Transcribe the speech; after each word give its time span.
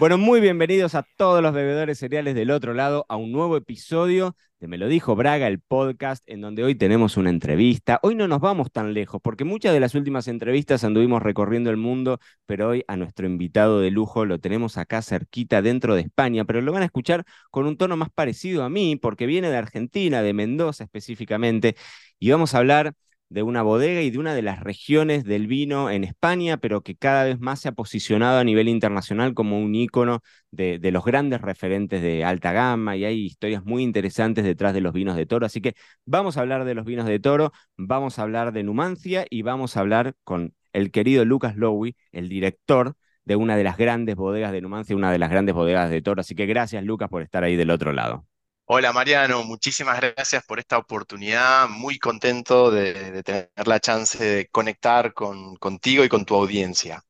Bueno, 0.00 0.18
muy 0.18 0.40
bienvenidos 0.40 0.96
a 0.96 1.06
todos 1.16 1.40
los 1.40 1.52
bebedores 1.54 1.98
cereales 1.98 2.34
del 2.34 2.50
otro 2.50 2.74
lado 2.74 3.06
a 3.08 3.16
un 3.16 3.30
nuevo 3.30 3.56
episodio 3.56 4.36
de 4.58 4.66
Me 4.66 4.76
lo 4.76 4.88
dijo 4.88 5.14
Braga, 5.14 5.46
el 5.46 5.60
podcast, 5.60 6.24
en 6.26 6.40
donde 6.40 6.64
hoy 6.64 6.74
tenemos 6.74 7.16
una 7.16 7.30
entrevista. 7.30 8.00
Hoy 8.02 8.16
no 8.16 8.26
nos 8.26 8.40
vamos 8.40 8.72
tan 8.72 8.92
lejos, 8.92 9.20
porque 9.22 9.44
muchas 9.44 9.72
de 9.72 9.78
las 9.78 9.94
últimas 9.94 10.26
entrevistas 10.26 10.82
anduvimos 10.82 11.22
recorriendo 11.22 11.70
el 11.70 11.76
mundo, 11.76 12.18
pero 12.44 12.70
hoy 12.70 12.84
a 12.88 12.96
nuestro 12.96 13.26
invitado 13.26 13.78
de 13.80 13.92
lujo 13.92 14.24
lo 14.24 14.40
tenemos 14.40 14.78
acá 14.78 15.00
cerquita 15.00 15.62
dentro 15.62 15.94
de 15.94 16.00
España, 16.02 16.44
pero 16.44 16.60
lo 16.60 16.72
van 16.72 16.82
a 16.82 16.86
escuchar 16.86 17.24
con 17.52 17.66
un 17.66 17.76
tono 17.76 17.96
más 17.96 18.08
parecido 18.10 18.64
a 18.64 18.70
mí, 18.70 18.96
porque 18.96 19.26
viene 19.26 19.48
de 19.48 19.58
Argentina, 19.58 20.22
de 20.22 20.32
Mendoza 20.32 20.82
específicamente, 20.84 21.76
y 22.18 22.30
vamos 22.30 22.54
a 22.54 22.58
hablar 22.58 22.94
de 23.28 23.42
una 23.42 23.62
bodega 23.62 24.02
y 24.02 24.10
de 24.10 24.18
una 24.18 24.34
de 24.34 24.42
las 24.42 24.60
regiones 24.60 25.24
del 25.24 25.46
vino 25.46 25.90
en 25.90 26.04
España, 26.04 26.56
pero 26.58 26.82
que 26.82 26.96
cada 26.96 27.24
vez 27.24 27.40
más 27.40 27.60
se 27.60 27.68
ha 27.68 27.72
posicionado 27.72 28.38
a 28.38 28.44
nivel 28.44 28.68
internacional 28.68 29.34
como 29.34 29.58
un 29.58 29.74
ícono 29.74 30.22
de, 30.50 30.78
los 30.92 31.04
grandes 31.04 31.40
referentes 31.40 32.02
de 32.02 32.24
alta 32.24 32.52
gama 32.52 32.96
y 32.96 33.04
hay 33.04 33.20
historias 33.24 33.64
muy 33.64 33.82
interesantes 33.82 34.44
detrás 34.44 34.74
de 34.74 34.80
los 34.80 34.92
vinos 34.92 35.16
de 35.16 35.26
toro. 35.26 35.46
Así 35.46 35.60
que 35.60 35.74
vamos 36.04 36.36
a 36.36 36.40
hablar 36.40 36.64
de 36.64 36.74
los 36.74 36.84
vinos 36.84 37.06
de 37.06 37.18
toro, 37.18 37.52
vamos 37.76 38.18
a 38.18 38.22
hablar 38.22 38.52
de 38.52 38.62
Numancia 38.62 39.26
y 39.28 39.42
vamos 39.42 39.76
a 39.76 39.80
hablar 39.80 40.14
con 40.24 40.54
el 40.72 40.90
querido 40.90 41.24
Lucas 41.24 41.56
Lowy, 41.56 41.96
el 42.12 42.28
director 42.28 42.94
de 43.24 43.36
una 43.36 43.56
de 43.56 43.64
las 43.64 43.76
grandes 43.78 44.16
bodegas 44.16 44.52
de 44.52 44.60
Numancia, 44.60 44.96
una 44.96 45.10
de 45.12 45.18
las 45.18 45.30
grandes 45.30 45.54
bodegas 45.54 45.90
de 45.90 46.02
toro. 46.02 46.20
Así 46.20 46.34
que 46.34 46.46
gracias 46.46 46.84
Lucas 46.84 47.08
por 47.08 47.22
estar 47.22 47.44
ahí 47.44 47.56
del 47.56 47.70
otro 47.70 47.92
lado. 47.92 48.26
Hola 48.66 48.94
Mariano, 48.94 49.44
muchísimas 49.44 50.00
gracias 50.00 50.42
por 50.46 50.58
esta 50.58 50.78
oportunidad. 50.78 51.68
Muy 51.68 51.98
contento 51.98 52.70
de, 52.70 53.22
tener 53.22 53.50
la 53.66 53.78
chance 53.78 54.24
de 54.24 54.48
conectar 54.48 55.12
con, 55.12 55.56
contigo 55.56 56.02
y 56.02 56.08
con 56.08 56.24
tu 56.24 56.34
audiencia. 56.34 57.02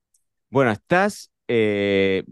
Bueno, 0.51 0.73
estás 0.73 1.31
eh, 1.47 2.25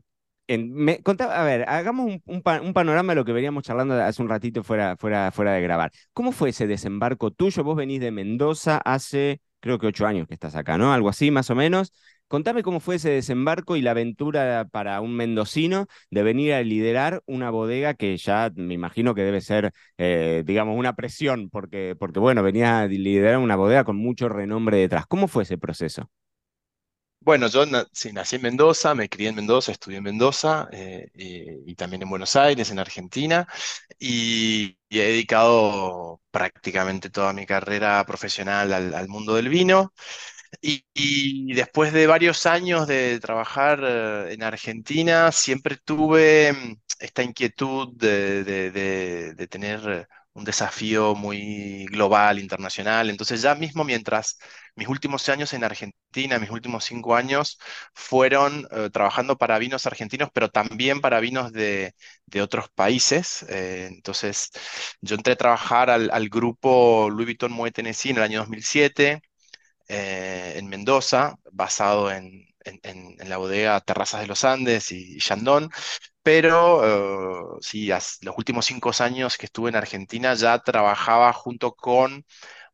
a 0.48 1.44
ver, 1.44 1.68
hagamos 1.68 2.20
un, 2.26 2.42
panorama 2.42 3.12
de 3.12 3.16
lo 3.16 3.24
que 3.24 3.32
veníamos 3.32 3.62
charlando 3.62 3.94
hace 3.94 4.20
un 4.22 4.28
ratito 4.28 4.62
fuera, 4.64 4.96
fuera, 4.96 5.30
fuera 5.30 5.52
de 5.52 5.62
grabar. 5.62 5.92
¿Cómo 6.12 6.32
fue 6.32 6.50
ese 6.50 6.66
desembarco 6.66 7.30
tuyo? 7.30 7.62
Vos 7.64 7.76
venís 7.76 8.00
de 8.00 8.10
Mendoza 8.10 8.78
hace, 8.84 9.40
creo 9.60 9.78
que 9.78 9.86
ocho 9.86 10.06
años 10.06 10.26
que 10.26 10.34
estás 10.34 10.56
acá, 10.56 10.76
¿no? 10.76 10.92
Algo 10.92 11.08
así, 11.08 11.30
más 11.30 11.48
o 11.50 11.54
menos. 11.54 11.92
Contame 12.32 12.62
cómo 12.62 12.80
fue 12.80 12.94
ese 12.94 13.10
desembarco 13.10 13.76
y 13.76 13.82
la 13.82 13.90
aventura 13.90 14.66
para 14.72 15.02
un 15.02 15.14
mendocino 15.14 15.86
de 16.10 16.22
venir 16.22 16.54
a 16.54 16.62
liderar 16.62 17.22
una 17.26 17.50
bodega 17.50 17.92
que 17.92 18.16
ya 18.16 18.50
me 18.56 18.72
imagino 18.72 19.14
que 19.14 19.20
debe 19.20 19.42
ser, 19.42 19.74
eh, 19.98 20.42
digamos, 20.46 20.78
una 20.78 20.94
presión, 20.94 21.50
porque, 21.50 21.94
porque, 21.94 22.20
bueno, 22.20 22.42
venía 22.42 22.80
a 22.80 22.86
liderar 22.86 23.36
una 23.36 23.54
bodega 23.56 23.84
con 23.84 23.96
mucho 23.98 24.30
renombre 24.30 24.78
detrás. 24.78 25.04
¿Cómo 25.06 25.28
fue 25.28 25.42
ese 25.42 25.58
proceso? 25.58 26.08
Bueno, 27.20 27.48
yo 27.48 27.66
nací 27.66 28.36
en 28.36 28.42
Mendoza, 28.42 28.94
me 28.94 29.10
crié 29.10 29.28
en 29.28 29.34
Mendoza, 29.34 29.70
estudié 29.70 29.98
en 29.98 30.04
Mendoza 30.04 30.70
eh, 30.72 31.10
y, 31.14 31.74
también 31.74 32.00
en 32.00 32.08
Buenos 32.08 32.34
Aires, 32.34 32.70
en 32.70 32.78
Argentina, 32.78 33.46
y, 33.98 34.78
he 34.88 34.98
dedicado 35.00 36.22
prácticamente 36.30 37.10
toda 37.10 37.34
mi 37.34 37.44
carrera 37.44 38.02
profesional 38.06 38.72
al 38.72 39.08
mundo 39.08 39.34
del 39.34 39.50
vino. 39.50 39.92
Y, 40.60 41.52
después 41.54 41.92
de 41.92 42.06
varios 42.06 42.46
años 42.46 42.86
de 42.86 43.18
trabajar 43.20 43.80
eh, 43.82 44.32
en 44.34 44.42
Argentina, 44.42 45.32
siempre 45.32 45.76
tuve 45.76 46.52
mm, 46.52 46.76
esta 47.00 47.22
inquietud 47.22 47.88
de, 47.96 49.46
tener 49.50 50.08
un 50.34 50.44
desafío 50.44 51.14
muy 51.14 51.86
global, 51.86 52.38
internacional. 52.38 53.10
Entonces 53.10 53.42
ya 53.42 53.54
mismo 53.54 53.84
mientras 53.84 54.38
mis 54.74 54.88
últimos 54.88 55.28
años 55.28 55.52
en 55.52 55.64
Argentina, 55.64 56.38
mis 56.38 56.50
últimos 56.50 56.84
cinco 56.84 57.14
años, 57.16 57.58
fueron 57.94 58.66
eh, 58.70 58.90
trabajando 58.92 59.36
para 59.36 59.58
vinos 59.58 59.86
argentinos, 59.86 60.30
pero 60.32 60.48
también 60.50 61.00
para 61.00 61.20
vinos 61.20 61.52
de, 61.52 61.94
otros 62.42 62.68
países. 62.74 63.44
Eh, 63.48 63.88
entonces 63.90 64.50
yo 65.00 65.16
entré 65.16 65.34
a 65.34 65.36
trabajar 65.36 65.90
al, 65.90 66.10
al 66.10 66.28
grupo 66.28 67.08
Louis 67.10 67.26
Vuitton 67.26 67.52
Moet 67.52 67.74
Tennessee 67.74 68.10
en 68.10 68.16
el 68.18 68.22
año 68.22 68.38
2007. 68.40 69.22
Eh, 69.94 70.54
en 70.56 70.68
Mendoza, 70.68 71.36
basado 71.52 72.10
en, 72.10 72.48
la 73.26 73.36
bodega 73.36 73.78
Terrazas 73.80 74.22
de 74.22 74.26
los 74.26 74.42
Andes 74.44 74.90
y, 74.90 75.18
Chandon, 75.18 75.68
pero 76.22 77.56
eh, 77.58 77.58
sí, 77.60 77.88
los 78.22 78.34
últimos 78.38 78.64
cinco 78.64 78.90
años 79.00 79.36
que 79.36 79.46
estuve 79.46 79.68
en 79.68 79.76
Argentina 79.76 80.32
ya 80.34 80.58
trabajaba 80.60 81.30
junto 81.34 81.74
con 81.74 82.24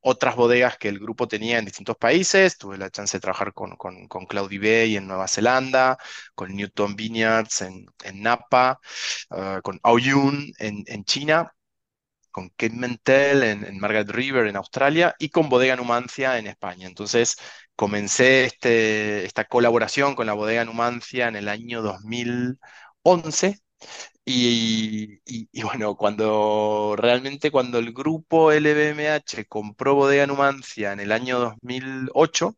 otras 0.01 0.37
bodegas 0.37 0.79
que 0.79 0.89
el 0.89 1.01
grupo 1.01 1.27
tenía 1.27 1.59
en 1.59 1.65
distintos 1.65 1.97
países. 1.97 2.57
Tuve 2.57 2.79
la 2.79 2.91
chance 2.91 3.17
de 3.17 3.21
trabajar 3.23 3.53
con, 3.53 3.77
con, 3.77 4.07
con 4.07 4.27
Bay 4.29 4.97
en 4.97 5.09
Nueva 5.09 5.27
Zelanda, 5.29 5.99
con 6.37 6.55
Newton 6.55 6.95
Vineyards 6.97 7.63
en, 7.63 7.87
Napa, 8.15 8.79
eh, 9.37 9.61
con 9.65 9.81
Aoyun 9.83 10.53
en 10.59 11.05
China 11.05 11.53
con 12.31 12.49
Kate 12.51 12.75
Mentel 12.75 13.43
en, 13.43 13.79
Margaret 13.79 14.11
River 14.11 14.47
en 14.47 14.57
Australia 14.57 15.15
y 15.19 15.31
con 15.31 15.49
Bodega 15.49 15.77
Numancia 15.77 16.39
en 16.39 16.47
España. 16.47 16.87
Entonces 16.87 17.37
comencé 17.77 18.45
este, 18.45 19.25
esta 19.25 19.45
colaboración 19.45 20.15
con 20.15 20.27
la 20.27 20.35
Bodega 20.35 20.65
Numancia 20.65 21.29
en 21.29 21.37
el 21.37 21.49
año 21.49 21.83
2011 21.83 23.61
y, 24.25 25.63
bueno, 25.63 25.97
cuando 25.97 26.95
realmente 26.99 27.51
cuando 27.51 27.79
el 27.79 27.93
grupo 27.93 28.53
LVMH 28.53 29.47
compró 29.49 29.95
Bodega 29.95 30.27
Numancia 30.27 30.93
en 30.93 31.01
el 31.01 31.13
año 31.13 31.39
2008, 31.39 32.57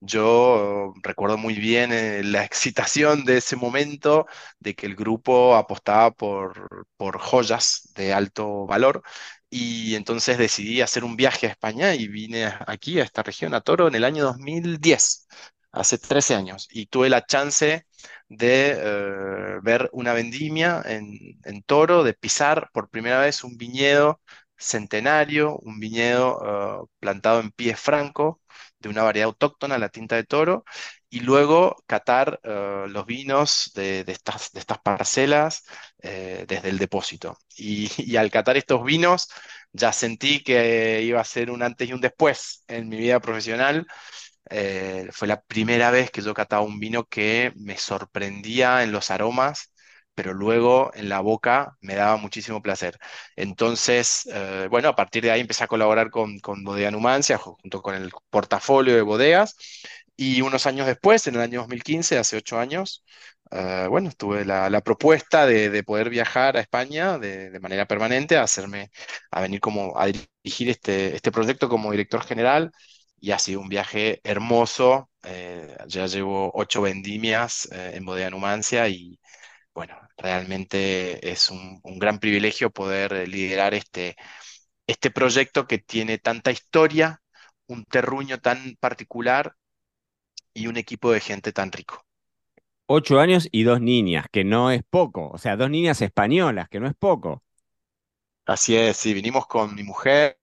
yo 0.00 0.94
recuerdo 1.02 1.36
muy 1.38 1.54
bien 1.54 1.92
eh, 1.92 2.22
la 2.24 2.44
excitación 2.44 3.24
de 3.24 3.38
ese 3.38 3.56
momento, 3.56 4.26
de 4.58 4.74
que 4.74 4.86
el 4.86 4.96
grupo 4.96 5.54
apostaba 5.56 6.10
por, 6.12 6.86
por 6.96 7.18
joyas 7.20 7.90
de 7.94 8.12
alto 8.14 8.66
valor. 8.66 9.02
Y 9.50 9.94
entonces 9.96 10.38
decidí 10.38 10.80
hacer 10.80 11.04
un 11.04 11.16
viaje 11.16 11.46
a 11.46 11.50
España 11.50 11.94
y 11.94 12.08
vine 12.08 12.46
aquí, 12.66 13.00
a 13.00 13.04
esta 13.04 13.22
región, 13.22 13.54
a 13.54 13.60
Toro, 13.60 13.86
en 13.88 13.94
el 13.94 14.04
año 14.04 14.24
2010, 14.24 15.26
hace 15.72 15.98
13 15.98 16.34
años, 16.34 16.68
y 16.70 16.86
tuve 16.86 17.08
la 17.08 17.24
chance 17.26 17.86
de 18.28 18.76
eh, 18.78 19.58
ver 19.62 19.88
una 19.92 20.12
vendimia 20.12 20.82
en, 20.84 21.62
Toro, 21.64 22.04
de 22.04 22.14
pisar 22.14 22.70
por 22.72 22.90
primera 22.90 23.20
vez 23.20 23.44
un 23.44 23.56
viñedo 23.56 24.20
centenario, 24.56 25.56
un 25.58 25.80
viñedo 25.80 26.84
eh, 26.84 26.86
plantado 27.00 27.40
en 27.40 27.50
pie 27.52 27.74
franco, 27.76 28.40
de 28.78 28.88
una 28.88 29.02
variedad 29.02 29.26
autóctona, 29.26 29.78
la 29.78 29.88
tinta 29.88 30.16
de 30.16 30.24
toro, 30.24 30.64
y 31.08 31.20
luego 31.20 31.76
catar 31.86 32.40
eh, 32.42 32.86
los 32.88 33.06
vinos 33.06 33.70
de, 33.74 34.04
estas, 34.06 34.50
parcelas 34.82 35.64
desde 35.98 36.68
el 36.68 36.78
depósito. 36.78 37.38
Y, 37.56 38.16
al 38.16 38.30
catar 38.30 38.56
estos 38.56 38.82
vinos 38.84 39.28
ya 39.72 39.92
sentí 39.92 40.42
que 40.42 41.02
iba 41.02 41.20
a 41.20 41.24
ser 41.24 41.50
un 41.50 41.62
antes 41.62 41.88
y 41.88 41.92
un 41.92 42.00
después 42.00 42.64
en 42.66 42.88
mi 42.88 42.96
vida 42.98 43.20
profesional. 43.20 43.86
Eh, 44.52 45.08
fue 45.12 45.28
la 45.28 45.40
primera 45.42 45.90
vez 45.90 46.10
que 46.10 46.22
yo 46.22 46.34
cataba 46.34 46.62
un 46.62 46.78
vino 46.78 47.04
que 47.04 47.52
me 47.56 47.78
sorprendía 47.78 48.82
en 48.82 48.92
los 48.92 49.10
aromas 49.10 49.72
pero 50.14 50.34
luego 50.34 50.90
en 50.94 51.08
la 51.08 51.20
boca 51.20 51.76
me 51.80 51.94
daba 51.94 52.16
muchísimo 52.16 52.62
placer. 52.62 52.98
Entonces, 53.36 54.28
eh, 54.32 54.66
bueno, 54.70 54.88
a 54.88 54.96
partir 54.96 55.22
de 55.22 55.30
ahí 55.30 55.40
empecé 55.40 55.64
a 55.64 55.68
colaborar 55.68 56.10
con, 56.10 56.38
con 56.40 56.64
Bodega 56.64 56.90
Numancia, 56.90 57.38
junto 57.38 57.82
con 57.82 57.94
el 57.94 58.10
portafolio 58.30 58.94
de 58.94 59.02
bodegas, 59.02 59.56
y 60.16 60.42
unos 60.42 60.66
años 60.66 60.86
después, 60.86 61.26
en 61.26 61.36
el 61.36 61.40
año 61.40 61.60
2015, 61.60 62.18
hace 62.18 62.36
ocho 62.36 62.58
años, 62.58 63.04
eh, 63.50 63.86
bueno, 63.88 64.10
tuve 64.16 64.44
la, 64.44 64.80
propuesta 64.82 65.46
de, 65.46 65.82
poder 65.84 66.10
viajar 66.10 66.56
a 66.56 66.60
España 66.60 67.18
de, 67.18 67.58
manera 67.60 67.86
permanente, 67.86 68.36
a 68.36 68.42
hacerme, 68.42 68.90
a 69.30 69.40
venir 69.40 69.60
como, 69.60 69.98
a 69.98 70.06
dirigir 70.06 70.70
este, 70.70 71.14
este 71.16 71.32
proyecto 71.32 71.68
como 71.68 71.90
director 71.90 72.22
general, 72.24 72.72
y 73.22 73.30
ha 73.30 73.38
sido 73.38 73.60
un 73.60 73.68
viaje 73.68 74.20
hermoso. 74.24 75.08
Eh, 75.22 75.76
ya 75.86 76.06
llevo 76.06 76.50
ocho 76.54 76.82
vendimias 76.82 77.68
en 77.70 78.04
Bodega 78.04 78.30
Numancia 78.30 78.88
y, 78.88 79.20
bueno, 79.72 79.96
realmente 80.16 81.30
es 81.30 81.48
un, 81.50 81.80
gran 81.84 82.18
privilegio 82.18 82.70
poder 82.70 83.12
eh, 83.12 83.26
liderar 83.28 83.74
este, 83.74 84.16
este 84.88 85.10
proyecto 85.12 85.66
que 85.68 85.78
tiene 85.78 86.18
tanta 86.18 86.50
historia, 86.50 87.22
un 87.66 87.84
terruño 87.84 88.40
tan 88.40 88.76
particular 88.80 89.54
y 90.52 90.66
un 90.66 90.76
equipo 90.76 91.12
de 91.12 91.20
gente 91.20 91.52
tan 91.52 91.70
rico. 91.70 92.04
Ocho 92.86 93.20
años 93.20 93.48
y 93.52 93.62
dos 93.62 93.80
niñas, 93.80 94.26
que 94.32 94.42
no 94.42 94.72
es 94.72 94.82
poco. 94.82 95.30
O 95.30 95.38
sea, 95.38 95.56
dos 95.56 95.70
niñas 95.70 96.02
españolas, 96.02 96.68
que 96.68 96.80
no 96.80 96.88
es 96.88 96.94
poco. 96.98 97.44
Así 98.44 98.76
es, 98.76 98.96
sí, 98.96 99.14
vinimos 99.14 99.46
con 99.46 99.74
mi 99.74 99.84
mujer, 99.84 100.36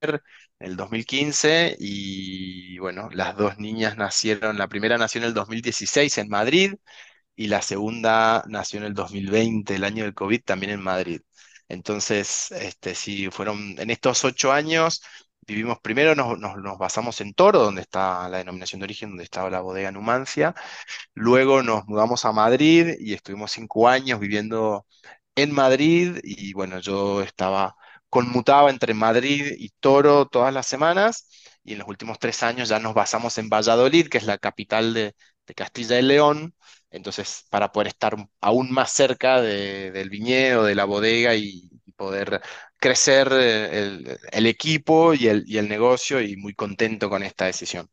el 0.59 0.75
2015 0.75 1.75
y 1.79 2.77
bueno, 2.79 3.09
las 3.11 3.35
dos 3.37 3.57
niñas 3.59 3.97
nacieron, 3.97 4.57
la 4.57 4.67
primera 4.67 4.97
nació 4.97 5.19
en 5.21 5.27
el 5.27 5.33
2016 5.33 6.17
en 6.17 6.29
Madrid 6.29 6.75
y 7.35 7.47
la 7.47 7.61
segunda 7.61 8.43
nació 8.47 8.79
en 8.79 8.85
el 8.85 8.93
2020, 8.93 9.75
el 9.75 9.83
año 9.85 10.03
del 10.03 10.13
COVID, 10.13 10.43
también 10.43 10.73
en 10.73 10.81
Madrid. 10.81 11.21
Entonces, 11.69 12.51
este, 12.51 12.95
sí, 12.95 13.29
fueron 13.31 13.75
en 13.79 13.89
estos 13.91 14.25
ocho 14.25 14.51
años, 14.51 15.01
vivimos 15.47 15.79
primero, 15.81 16.15
nos, 16.15 16.37
nos, 16.39 16.77
basamos 16.77 17.21
en 17.21 17.33
Toro, 17.33 17.59
donde 17.59 17.81
está 17.81 18.27
la 18.29 18.39
denominación 18.39 18.79
de 18.79 18.85
origen, 18.85 19.09
donde 19.09 19.23
estaba 19.23 19.49
la 19.49 19.61
bodega 19.61 19.91
Numancia. 19.91 20.53
Luego 21.13 21.63
nos 21.63 21.85
mudamos 21.87 22.25
a 22.25 22.31
Madrid 22.31 22.95
y 22.99 23.13
estuvimos 23.13 23.51
cinco 23.51 23.87
años 23.87 24.19
viviendo 24.19 24.85
en 25.35 25.51
Madrid 25.53 26.19
y 26.23 26.53
bueno, 26.53 26.79
yo 26.79 27.21
estaba 27.21 27.75
conmutaba 28.09 28.69
entre 28.69 28.93
Madrid 28.93 29.53
y 29.57 29.69
Toro 29.79 30.27
todas 30.27 30.53
las 30.53 30.67
semanas 30.67 31.27
y 31.63 31.73
en 31.73 31.79
los 31.79 31.87
últimos 31.87 32.19
tres 32.19 32.43
años 32.43 32.69
ya 32.69 32.79
nos 32.79 32.93
basamos 32.93 33.37
en 33.37 33.49
Valladolid, 33.49 34.07
que 34.07 34.17
es 34.17 34.25
la 34.25 34.37
capital 34.37 34.93
de, 34.93 35.15
Castilla 35.55 35.97
y 35.97 36.03
León, 36.03 36.53
entonces 36.91 37.45
para 37.49 37.71
poder 37.71 37.87
estar 37.87 38.15
aún 38.39 38.71
más 38.71 38.91
cerca 38.91 39.41
del 39.41 40.09
viñedo, 40.09 40.63
de 40.63 40.75
la 40.75 40.85
bodega 40.85 41.33
y, 41.35 41.69
poder 41.95 42.41
crecer 42.77 43.29
eh, 43.33 44.17
el, 44.31 44.45
equipo 44.45 45.13
y 45.13 45.27
el, 45.27 45.43
y 45.45 45.57
el 45.57 45.67
negocio 45.67 46.21
y 46.21 46.37
muy 46.37 46.53
contento 46.53 47.09
con 47.09 47.23
esta 47.23 47.45
decisión. 47.45 47.89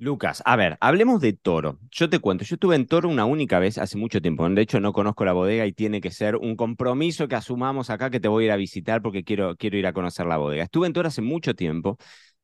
Lucas, 0.00 0.42
a 0.46 0.54
ver, 0.54 0.78
hablemos 0.80 1.20
de 1.20 1.32
Toro. 1.32 1.80
Yo 1.90 2.08
te 2.08 2.20
cuento, 2.20 2.44
yo 2.44 2.54
estuve 2.54 2.76
en 2.76 2.86
Toro 2.86 3.08
una 3.08 3.24
única 3.24 3.58
vez 3.58 3.78
hace 3.78 3.98
mucho 3.98 4.22
tiempo. 4.22 4.48
De 4.48 4.62
hecho, 4.62 4.78
no 4.78 4.92
conozco 4.92 5.24
la 5.24 5.32
bodega 5.32 5.66
y 5.66 5.72
tiene 5.72 6.00
que 6.00 6.12
ser 6.12 6.36
un 6.36 6.54
compromiso 6.54 7.26
que 7.26 7.34
asumamos 7.34 7.90
acá 7.90 8.08
que 8.08 8.20
te 8.20 8.28
voy 8.28 8.44
a 8.44 8.46
ir 8.46 8.52
a 8.52 8.56
visitar 8.56 9.02
porque 9.02 9.24
quiero, 9.24 9.56
quiero 9.56 9.76
ir 9.76 9.88
a 9.88 9.92
conocer 9.92 10.26
la 10.26 10.36
bodega. 10.36 10.62
Estuve 10.62 10.86
en 10.86 10.92
Toro 10.92 11.08
hace 11.08 11.20
mucho 11.20 11.54
tiempo. 11.54 11.98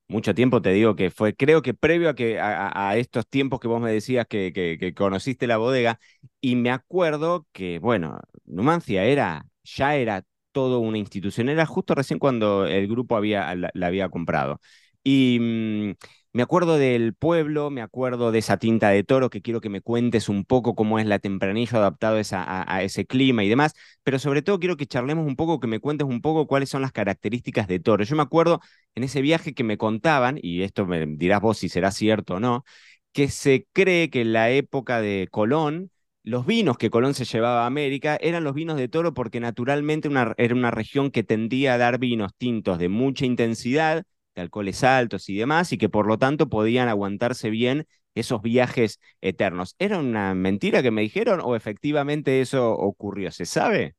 Mucho 0.08 0.34
tiempo 0.34 0.62
te 0.62 0.70
digo 0.72 0.96
que 0.96 1.10
fue, 1.10 1.34
creo 1.36 1.62
que 1.62 1.74
previo 1.74 2.14
a, 2.40 2.96
estos 2.96 3.28
tiempos 3.28 3.60
que 3.60 3.68
vos 3.68 3.82
me 3.82 3.92
decías 3.92 4.26
que, 4.28 4.94
conociste 4.96 5.48
la 5.48 5.58
bodega, 5.58 5.98
y 6.40 6.56
me 6.56 6.70
acuerdo 6.70 7.46
que, 7.52 7.80
bueno, 7.80 8.20
Numancia 8.46 9.04
era, 9.04 9.46
ya 9.64 9.96
era 9.96 10.24
todo 10.52 10.80
una 10.80 10.98
institución, 10.98 11.48
era 11.48 11.66
justo 11.66 11.94
recién 11.94 12.20
cuando 12.20 12.66
el 12.66 12.86
grupo 12.88 13.16
había, 13.16 13.54
la, 13.56 13.70
había 13.82 14.08
comprado. 14.10 14.60
Y 15.02 15.38
mm, 15.40 15.92
me 16.34 16.42
acuerdo 16.42 16.78
del 16.78 17.14
pueblo, 17.14 17.70
me 17.70 17.80
acuerdo 17.80 18.32
de 18.32 18.40
esa 18.40 18.56
tinta 18.58 18.90
de 18.90 19.04
toro, 19.04 19.30
que 19.30 19.40
quiero 19.40 19.60
que 19.60 19.68
me 19.68 19.80
cuentes 19.80 20.28
un 20.28 20.44
poco 20.44 20.74
cómo 20.74 20.98
es 20.98 21.06
la 21.06 21.20
tempranillo 21.20 21.78
adaptado 21.78 22.20
a, 22.32 22.82
ese 22.82 23.06
clima 23.06 23.44
y 23.44 23.48
demás, 23.48 23.74
pero 24.02 24.18
sobre 24.18 24.42
todo 24.42 24.58
quiero 24.58 24.76
que 24.76 24.86
charlemos 24.86 25.26
un 25.26 25.36
poco, 25.36 25.60
que 25.60 25.68
me 25.68 25.78
cuentes 25.78 26.08
un 26.08 26.20
poco 26.20 26.48
cuáles 26.48 26.70
son 26.70 26.82
las 26.82 26.90
características 26.90 27.68
de 27.68 27.78
toro. 27.78 28.02
Yo 28.02 28.16
me 28.16 28.22
acuerdo 28.22 28.60
en 28.96 29.04
ese 29.04 29.22
viaje 29.22 29.54
que 29.54 29.62
me 29.62 29.78
contaban, 29.78 30.38
y 30.42 30.62
esto 30.62 30.86
me 30.86 31.06
dirás 31.06 31.40
vos 31.40 31.58
si 31.58 31.68
será 31.68 31.92
cierto 31.92 32.34
o 32.34 32.40
no, 32.40 32.64
que 33.12 33.28
se 33.28 33.68
cree 33.72 34.10
que 34.10 34.22
en 34.22 34.32
la 34.32 34.50
época 34.50 35.00
de 35.00 35.28
Colón, 35.30 35.92
los 36.24 36.46
vinos 36.46 36.78
que 36.78 36.90
Colón 36.90 37.14
se 37.14 37.24
llevaba 37.26 37.62
a 37.64 37.66
América 37.66 38.18
eran 38.20 38.42
los 38.44 38.54
vinos 38.54 38.76
de 38.76 38.88
toro 38.88 39.14
porque 39.14 39.38
naturalmente 39.40 40.08
era 40.38 40.54
una 40.54 40.70
región 40.72 41.10
que 41.12 41.22
tendía 41.22 41.74
a 41.74 41.78
dar 41.78 41.98
vinos 41.98 42.32
tintos 42.36 42.78
de 42.78 42.88
mucha 42.88 43.24
intensidad 43.26 44.04
de 44.34 44.42
alcoholes 44.42 44.84
altos 44.84 45.28
y 45.28 45.36
demás, 45.36 45.72
y 45.72 45.78
que 45.78 45.88
por 45.88 46.06
lo 46.06 46.18
tanto 46.18 46.48
podían 46.48 46.88
aguantarse 46.88 47.50
bien 47.50 47.86
esos 48.14 48.42
viajes 48.42 49.00
eternos. 49.20 49.74
¿Era 49.78 49.98
una 49.98 50.34
mentira 50.34 50.82
que 50.82 50.90
me 50.90 51.02
dijeron 51.02 51.40
o 51.42 51.56
efectivamente 51.56 52.40
eso 52.40 52.72
ocurrió? 52.72 53.30
¿Se 53.32 53.46
sabe? 53.46 53.94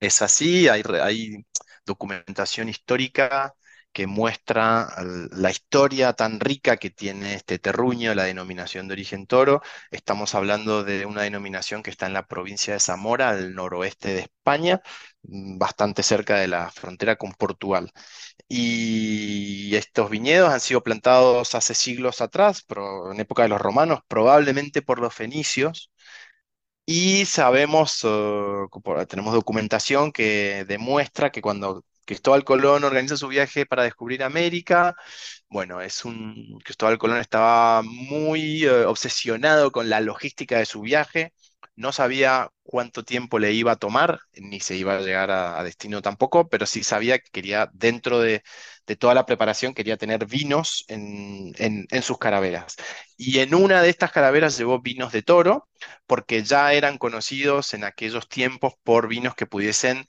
Es 0.00 0.22
así, 0.22 0.68
hay, 0.68 0.82
hay 1.02 1.46
documentación 1.86 2.68
histórica 2.68 3.54
que 3.96 4.06
muestra 4.06 4.88
la 5.32 5.50
historia 5.50 6.12
tan 6.12 6.38
rica 6.38 6.76
que 6.76 6.90
tiene 6.90 7.32
este 7.34 7.58
terruño, 7.58 8.14
la 8.14 8.24
denominación 8.24 8.88
de 8.88 8.92
origen 8.92 9.26
toro. 9.26 9.62
Estamos 9.90 10.34
hablando 10.34 10.84
de 10.84 11.06
una 11.06 11.22
denominación 11.22 11.82
que 11.82 11.88
está 11.90 12.04
en 12.06 12.12
la 12.12 12.26
provincia 12.26 12.74
de 12.74 12.80
Zamora, 12.80 13.30
al 13.30 13.54
noroeste 13.54 14.10
de 14.12 14.20
España, 14.20 14.82
mm, 15.22 15.56
bastante 15.58 16.02
cerca 16.02 16.36
de 16.36 16.46
la 16.48 16.70
frontera 16.70 17.16
con 17.16 17.32
Portugal. 17.32 17.90
Y 18.48 19.74
estos 19.76 20.10
viñedos 20.10 20.50
han 20.52 20.60
sido 20.60 20.82
plantados 20.82 21.54
hace 21.54 21.74
siglos 21.74 22.20
atrás, 22.20 22.64
en 23.10 23.20
época 23.20 23.44
de 23.44 23.48
los 23.48 23.60
romanos, 23.62 24.00
probablemente 24.08 24.82
por 24.82 24.98
los 25.00 25.14
fenicios. 25.14 25.90
Y 26.84 27.24
sabemos, 27.26 28.00
eh, 28.04 29.06
tenemos 29.08 29.34
documentación 29.34 30.12
que 30.12 30.64
demuestra 30.68 31.30
que 31.30 31.42
cuando 31.42 31.84
Cristóbal 32.06 32.44
Colón 32.44 32.84
organiza 32.84 33.16
su 33.16 33.28
viaje 33.28 33.66
para 33.66 33.82
descubrir 33.82 34.22
América. 34.22 34.94
Bueno, 35.48 35.80
es 35.80 36.04
un 36.04 36.58
Cristóbal 36.64 36.98
Colón 36.98 37.18
estaba 37.18 37.82
muy 37.82 38.64
eh, 38.64 38.84
obsesionado 38.86 39.72
con 39.72 39.90
la 39.90 40.00
logística 40.00 40.58
de 40.58 40.66
su 40.66 40.80
viaje. 40.82 41.34
No 41.74 41.92
sabía 41.92 42.48
cuánto 42.62 43.04
tiempo 43.04 43.38
le 43.38 43.52
iba 43.52 43.72
a 43.72 43.76
tomar, 43.76 44.20
ni 44.34 44.60
se 44.60 44.76
iba 44.76 44.96
a 44.96 45.00
llegar 45.00 45.30
a, 45.30 45.62
destino 45.62 46.00
tampoco, 46.00 46.48
pero 46.48 46.64
sí 46.64 46.82
sabía 46.82 47.18
que 47.18 47.30
quería, 47.30 47.68
dentro 47.74 48.20
de, 48.20 48.42
toda 48.98 49.14
la 49.14 49.26
preparación, 49.26 49.74
quería 49.74 49.96
tener 49.98 50.26
vinos 50.26 50.84
en, 50.88 51.52
en, 51.58 52.02
sus 52.02 52.18
caraveras. 52.18 52.76
Y 53.16 53.40
en 53.40 53.54
una 53.54 53.82
de 53.82 53.90
estas 53.90 54.12
caraveras 54.12 54.56
llevó 54.56 54.80
vinos 54.80 55.12
de 55.12 55.22
toro, 55.22 55.68
porque 56.06 56.42
ya 56.44 56.72
eran 56.72 56.98
conocidos 56.98 57.74
en 57.74 57.84
aquellos 57.84 58.28
tiempos 58.28 58.74
por 58.82 59.08
vinos 59.08 59.34
que 59.34 59.46
pudiesen 59.46 60.06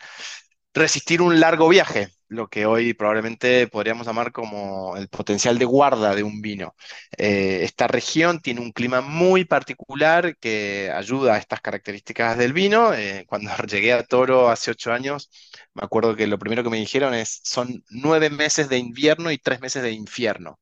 resistir 0.73 1.21
un 1.21 1.39
largo 1.39 1.69
viaje, 1.69 2.09
lo 2.29 2.47
que 2.49 2.65
hoy 2.65 2.93
probablemente 2.93 3.67
podríamos 3.67 4.05
llamar 4.05 4.31
como 4.31 4.95
el 4.97 5.07
potencial 5.09 5.57
de 5.57 5.65
guarda 5.65 6.13
de 6.15 6.23
un 6.23 6.41
vino. 6.41 6.75
Eh, 7.17 7.61
esta 7.63 7.87
región 7.87 8.39
tiene 8.41 8.61
un 8.61 8.71
clima 8.71 9.01
muy 9.01 9.45
particular 9.45 10.37
que 10.37 10.91
ayuda 10.93 11.35
a 11.35 11.37
estas 11.37 11.61
características 11.61 12.37
del 12.37 12.53
vino. 12.53 12.93
Eh, 12.93 13.25
cuando 13.27 13.51
llegué 13.67 13.93
a 13.93 14.03
Toro 14.03 14.49
hace 14.49 14.71
ocho 14.71 14.91
años, 14.93 15.29
me 15.73 15.83
acuerdo 15.83 16.15
que 16.15 16.27
lo 16.27 16.39
primero 16.39 16.63
que 16.63 16.69
me 16.69 16.77
dijeron 16.77 17.13
es, 17.13 17.39
son 17.43 17.83
nueve 17.89 18.29
meses 18.29 18.69
de 18.69 18.77
invierno 18.77 19.31
y 19.31 19.37
tres 19.37 19.61
meses 19.61 19.81
de 19.83 19.91
infierno 19.91 20.59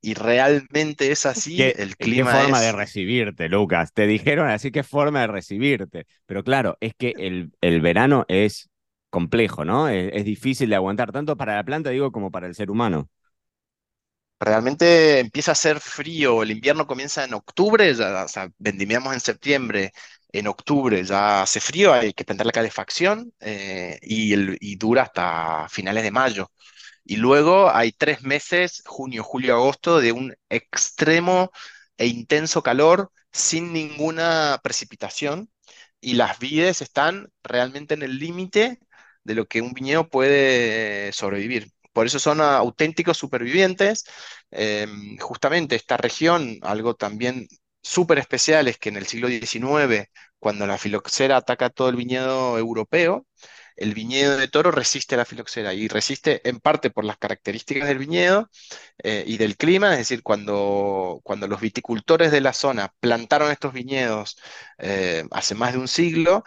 y 0.00 0.14
realmente 0.14 1.12
es 1.12 1.26
así, 1.26 1.72
el 1.76 1.96
clima 1.96 2.24
qué 2.24 2.24
forma 2.24 2.60
de 2.60 2.72
recibirte, 2.72 3.48
Lucas. 3.48 3.92
Te 3.92 4.06
dijeron 4.06 4.48
así 4.48 4.70
qué 4.70 4.82
forma 4.82 5.20
de 5.22 5.26
recibirte. 5.28 6.06
Pero 6.26 6.44
claro, 6.44 6.76
es 6.80 6.94
que 6.94 7.14
el, 7.18 7.52
el 7.60 7.80
verano 7.80 8.24
es 8.28 8.70
complejo, 9.12 9.64
¿no? 9.64 9.88
Es, 9.88 10.24
difícil 10.24 10.70
de 10.70 10.76
aguantar, 10.76 11.12
tanto 11.12 11.36
para 11.36 11.56
la 11.56 11.64
planta, 11.64 11.90
digo, 11.90 12.10
como 12.12 12.30
para 12.30 12.46
el 12.48 12.54
ser 12.54 12.70
humano. 12.70 13.10
Realmente 14.40 15.20
empieza 15.20 15.52
a 15.52 15.54
ser 15.54 15.78
frío, 15.80 16.42
el 16.42 16.50
invierno 16.50 16.86
comienza 16.86 17.24
en 17.24 17.34
octubre, 17.34 17.94
ya, 17.94 18.26
vendimiamos 18.58 19.14
en 19.14 19.20
septiembre, 19.20 19.92
en 20.32 20.46
octubre 20.48 21.04
ya 21.04 21.42
hace 21.42 21.60
frío, 21.60 21.92
hay 21.92 22.12
que 22.14 22.24
prender 22.24 22.46
la 22.46 22.52
calefacción 22.52 23.32
eh, 23.40 23.98
y, 24.02 24.34
y 24.60 24.76
dura 24.76 25.02
hasta 25.02 25.68
finales 25.68 26.02
de 26.04 26.10
mayo. 26.10 26.50
Y 27.04 27.16
luego 27.16 27.70
hay 27.70 27.92
tres 27.92 28.22
meses, 28.22 28.82
junio, 28.86 29.22
julio, 29.24 29.54
agosto, 29.56 30.00
de 30.00 30.12
un 30.12 30.34
extremo 30.48 31.50
e 31.98 32.06
intenso 32.06 32.62
calor 32.62 33.12
sin 33.32 33.72
ninguna 33.72 34.60
precipitación 34.62 35.50
y 36.00 36.14
las 36.14 36.38
vides 36.38 36.82
están 36.82 37.30
realmente 37.42 37.94
en 37.94 38.02
el 38.02 38.18
límite 38.18 38.80
de 39.24 39.34
lo 39.34 39.46
que 39.46 39.60
un 39.62 39.72
viñedo 39.72 40.08
puede 40.08 41.12
sobrevivir. 41.12 41.70
Por 41.92 42.06
eso 42.06 42.18
son 42.18 42.40
auténticos 42.40 43.18
supervivientes. 43.18 44.04
Em, 44.50 45.18
justamente 45.18 45.76
esta 45.76 45.96
región, 45.96 46.58
algo 46.62 46.94
también 46.94 47.48
súper 47.82 48.18
especial 48.18 48.68
es 48.68 48.78
que 48.78 48.88
en 48.90 48.96
el 48.96 49.06
siglo 49.06 49.28
XIX, 49.28 50.10
cuando 50.38 50.66
la 50.66 50.78
filoxera 50.78 51.36
ataca 51.36 51.70
todo 51.70 51.88
el 51.88 51.96
viñedo 51.96 52.58
europeo, 52.58 53.26
el 53.76 53.94
viñedo 53.94 54.36
de 54.36 54.48
toro 54.48 54.70
resiste 54.70 55.14
a 55.14 55.18
la 55.18 55.24
filoxera 55.24 55.74
y 55.74 55.88
resiste 55.88 56.46
en 56.48 56.60
parte 56.60 56.90
por 56.90 57.04
las 57.04 57.16
características 57.16 57.88
del 57.88 57.98
viñedo 57.98 58.50
eh, 59.02 59.24
y 59.26 59.38
del 59.38 59.56
clima, 59.56 59.92
es 59.92 59.98
decir, 59.98 60.22
cuando, 60.22 61.20
cuando 61.24 61.48
los 61.48 61.60
viticultores 61.60 62.30
de 62.32 62.40
la 62.40 62.52
zona 62.52 62.92
plantaron 63.00 63.50
estos 63.50 63.72
viñedos 63.72 64.36
eh, 64.78 65.24
hace 65.30 65.54
más 65.54 65.72
de 65.72 65.78
un 65.78 65.88
siglo, 65.88 66.44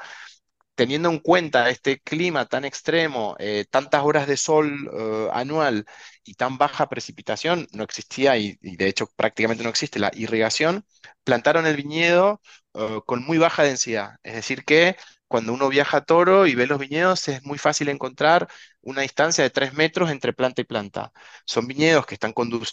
teniendo 0.75 1.09
en 1.09 1.19
cuenta 1.19 1.69
este 1.69 1.99
clima 1.99 2.45
tan 2.47 2.65
extremo, 2.65 3.35
eh, 3.39 3.65
tantas 3.69 4.03
horas 4.03 4.27
de 4.27 4.37
sol 4.37 4.89
eh, 4.93 5.29
anual 5.33 5.85
y 6.23 6.35
tan 6.35 6.57
baja 6.57 6.89
precipitación, 6.89 7.67
no 7.73 7.83
existía 7.83 8.37
y, 8.37 8.57
de 8.61 8.87
hecho 8.87 9.07
prácticamente 9.15 9.63
no 9.63 9.69
existe 9.69 9.99
la 9.99 10.11
irrigación, 10.13 10.85
plantaron 11.23 11.65
el 11.65 11.75
viñedo 11.77 12.41
eh, 12.75 13.01
con 13.05 13.23
muy 13.23 13.37
baja 13.37 13.63
densidad, 13.63 14.15
es 14.23 14.35
decir 14.35 14.63
que 14.65 14.95
cuando 15.27 15.53
uno 15.53 15.69
viaja 15.69 15.97
a 15.97 16.01
Toro 16.05 16.45
y 16.47 16.55
ve 16.55 16.67
los 16.67 16.79
viñedos, 16.79 17.27
es 17.27 17.43
muy 17.43 17.57
fácil 17.57 17.89
encontrar 17.89 18.47
una 18.81 19.01
distancia 19.01 19.43
de 19.43 19.49
3 19.49 19.73
metros 19.73 20.11
entre 20.11 20.33
planta 20.33 20.61
y 20.61 20.63
planta. 20.65 21.11
Son 21.45 21.65
viñedos 21.67 22.05
que 22.05 22.17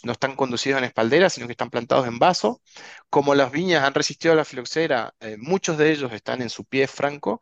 no 0.03 0.11
están 0.13 0.35
conducidos 0.35 0.77
en 0.77 0.83
espaldera, 0.83 1.29
sino 1.29 1.47
que 1.47 1.53
están 1.53 1.71
plantados 1.71 2.07
en 2.07 2.19
vaso. 2.19 2.61
Como 3.09 3.33
las 3.35 3.51
viñas 3.51 3.83
han 3.83 3.93
resistido 3.93 4.33
a 4.33 4.37
la 4.37 4.45
filoxera, 4.45 5.13
eh, 5.19 5.35
muchos 5.39 5.77
de 5.77 5.91
ellos 5.91 6.11
están 6.13 6.41
en 6.41 6.49
su 6.49 6.63
pie 6.65 6.87
franco 6.87 7.41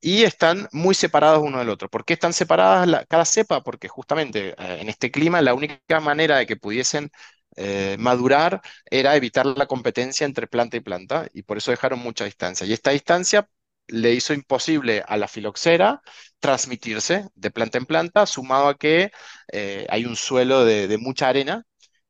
y 0.00 0.22
están 0.24 0.68
muy 0.72 0.94
separados 0.94 1.40
uno 1.42 1.58
del 1.58 1.68
otro. 1.68 1.88
¿Por 1.88 2.04
qué 2.04 2.14
están 2.14 2.32
separadas 2.32 3.06
cada 3.08 3.24
cepa? 3.24 3.62
Porque 3.62 3.88
justamente 3.88 4.50
eh, 4.50 4.54
en 4.80 4.88
este 4.88 5.10
clima 5.10 5.40
la 5.42 5.54
única 5.54 6.00
manera 6.00 6.36
de 6.38 6.46
que 6.46 6.56
pudiesen 6.56 7.10
eh, 7.56 7.96
madurar 7.98 8.60
era 8.90 9.16
evitar 9.16 9.46
la 9.46 9.66
competencia 9.66 10.24
entre 10.24 10.46
planta 10.46 10.76
y 10.76 10.80
planta 10.80 11.28
y 11.32 11.42
por 11.42 11.58
eso 11.58 11.70
dejaron 11.70 11.98
mucha 12.00 12.24
distancia. 12.24 12.66
Y 12.66 12.72
esta 12.72 12.90
distancia 12.92 13.48
le 13.88 14.12
hizo 14.14 14.34
imposible 14.34 15.02
a 15.06 15.16
la 15.16 15.28
filoxera 15.28 16.02
transmitirse 16.40 17.26
de 17.34 17.50
planta 17.50 17.78
en 17.78 17.86
planta, 17.86 18.26
sumado 18.26 18.68
a 18.68 18.78
que 18.78 19.12
eh, 19.52 19.86
hay 19.90 20.04
un 20.04 20.16
suelo 20.16 20.64
de, 20.64 20.96
mucha 20.98 21.28
arena 21.28 21.64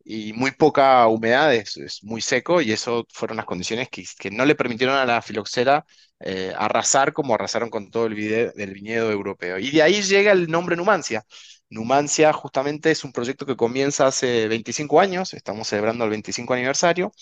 y 0.04 0.32
muy 0.32 0.52
poca 0.52 1.06
humedad, 1.08 1.54
es, 1.54 2.00
muy 2.02 2.20
seco 2.22 2.60
y 2.60 2.72
eso 2.72 3.06
fueron 3.12 3.36
las 3.36 3.46
condiciones 3.46 3.88
que, 3.90 4.30
no 4.30 4.44
le 4.44 4.54
permitieron 4.54 4.96
a 4.96 5.06
la 5.06 5.22
filoxera 5.22 5.84
eh, 6.20 6.52
arrasar 6.56 7.12
como 7.12 7.34
arrasaron 7.34 7.70
con 7.70 7.90
todo 7.90 8.06
el, 8.06 8.18
el 8.56 8.72
viñedo 8.72 9.10
europeo. 9.10 9.58
Y 9.58 9.70
de 9.70 9.82
ahí 9.82 10.02
llega 10.02 10.32
el 10.32 10.48
nombre 10.50 10.76
Numancia. 10.76 11.24
Numancia 11.72 12.32
justamente 12.34 12.90
es 12.90 13.02
un 13.02 13.12
proyecto 13.12 13.46
que 13.46 13.56
comienza 13.56 14.06
hace 14.06 14.46
25 14.48 15.00
años, 15.00 15.32
estamos 15.32 15.68
celebrando 15.68 16.04
el 16.04 16.10
25 16.10 16.52
aniversario, 16.52 17.12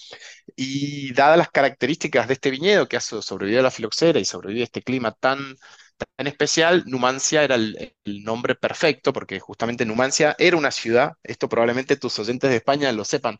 y 0.56 1.12
dadas 1.14 1.38
las 1.38 1.50
características 1.50 2.28
de 2.28 2.34
este 2.34 2.50
viñedo 2.50 2.88
que 2.88 2.96
ha 2.96 3.00
sobrevivido 3.00 3.60
a 3.60 3.64
la 3.64 3.70
filoxera 3.70 4.18
y 4.18 4.24
sobrevive 4.24 4.62
a 4.62 4.64
este 4.64 4.82
clima 4.82 5.12
tan, 5.12 5.56
tan 6.16 6.26
especial, 6.26 6.84
Numancia 6.86 7.44
era 7.44 7.54
el, 7.54 7.94
nombre 8.24 8.54
perfecto, 8.56 9.12
porque 9.12 9.38
justamente 9.40 9.84
Numancia 9.86 10.34
era 10.38 10.56
una 10.56 10.70
ciudad, 10.72 11.12
esto 11.22 11.48
probablemente 11.48 11.96
tus 11.96 12.18
oyentes 12.18 12.50
de 12.50 12.56
España 12.56 12.92
lo 12.92 13.04
sepan, 13.04 13.38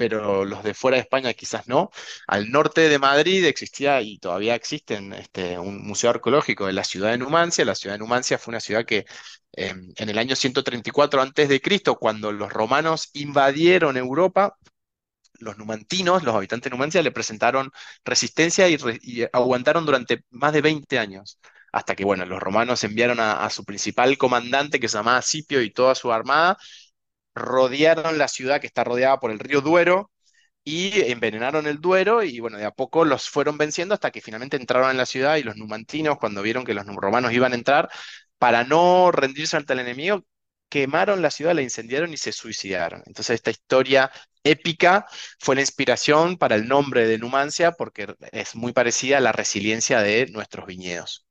pero 0.00 0.46
los 0.46 0.64
de 0.64 0.72
fuera 0.72 0.96
de 0.96 1.02
España 1.02 1.34
quizás 1.34 1.68
no. 1.68 1.90
Al 2.26 2.50
norte 2.50 2.88
de 2.88 2.98
Madrid 2.98 3.44
existía 3.44 4.00
y 4.00 4.18
todavía 4.18 4.54
existe 4.54 4.98
este, 5.18 5.58
un 5.58 5.86
museo 5.86 6.08
arqueológico 6.08 6.66
de 6.66 6.72
la 6.72 6.84
ciudad 6.84 7.10
de 7.10 7.18
Numancia. 7.18 7.66
La 7.66 7.74
ciudad 7.74 7.96
de 7.96 7.98
Numancia 7.98 8.38
fue 8.38 8.52
una 8.52 8.60
ciudad 8.60 8.86
que 8.86 9.04
em, 9.52 9.92
en 9.96 10.08
el 10.08 10.16
año 10.16 10.34
134 10.36 11.20
a.C., 11.20 11.60
cuando 12.00 12.32
los 12.32 12.50
romanos 12.50 13.10
invadieron 13.12 13.98
Europa, 13.98 14.56
los 15.38 15.58
numantinos, 15.58 16.22
los 16.22 16.34
habitantes 16.34 16.70
de 16.70 16.76
Numancia, 16.76 17.02
le 17.02 17.12
presentaron 17.12 17.70
resistencia 18.02 18.68
y, 18.70 18.78
aguantaron 19.34 19.84
durante 19.84 20.24
más 20.30 20.54
de 20.54 20.62
20 20.62 20.98
años. 20.98 21.38
Hasta 21.72 21.94
que, 21.94 22.04
bueno, 22.04 22.24
los 22.24 22.40
romanos 22.40 22.82
enviaron 22.84 23.20
a, 23.20 23.44
a 23.44 23.50
su 23.50 23.64
principal 23.64 24.16
comandante, 24.16 24.80
que 24.80 24.88
se 24.88 24.96
llamaba 24.96 25.20
Scipio, 25.20 25.60
y 25.62 25.70
toda 25.70 25.94
su 25.94 26.10
armada, 26.10 26.56
rodearon 27.34 28.18
la 28.18 28.28
ciudad 28.28 28.60
que 28.60 28.66
está 28.66 28.84
rodeada 28.84 29.18
por 29.20 29.30
el 29.30 29.38
río 29.38 29.60
Duero 29.60 30.10
y 30.64 31.00
envenenaron 31.10 31.66
el 31.66 31.80
Duero 31.80 32.22
y 32.22 32.40
bueno, 32.40 32.58
de 32.58 32.64
a 32.66 32.70
poco 32.72 33.04
los 33.04 33.28
fueron 33.30 33.58
venciendo 33.58 33.94
hasta 33.94 34.10
que 34.10 34.20
finalmente 34.20 34.56
entraron 34.56 34.90
en 34.90 34.96
la 34.98 35.06
ciudad 35.06 35.36
y 35.36 35.42
los 35.42 35.56
numantinos, 35.56 36.18
cuando 36.18 36.42
vieron 36.42 36.64
que 36.64 36.74
los 36.74 36.86
romanos 36.86 37.32
iban 37.32 37.52
a 37.52 37.56
entrar, 37.56 37.90
para 38.38 38.64
no 38.64 39.10
rendirse 39.12 39.56
ante 39.56 39.72
el 39.74 39.80
enemigo, 39.80 40.24
quemaron 40.68 41.22
la 41.22 41.30
ciudad, 41.30 41.54
la 41.54 41.62
incendiaron 41.62 42.12
y 42.12 42.16
se 42.16 42.32
suicidaron. 42.32 43.02
Entonces 43.06 43.34
esta 43.36 43.50
historia 43.50 44.10
épica 44.44 45.06
fue 45.38 45.54
la 45.56 45.60
inspiración 45.62 46.36
para 46.38 46.54
el 46.56 46.68
nombre 46.68 47.06
de 47.06 47.18
Numancia 47.18 47.72
porque 47.72 48.14
es 48.32 48.54
muy 48.54 48.72
parecida 48.72 49.18
a 49.18 49.20
la 49.20 49.32
resiliencia 49.32 50.00
de 50.02 50.26
nuestros 50.28 50.66
viñedos. 50.66 51.26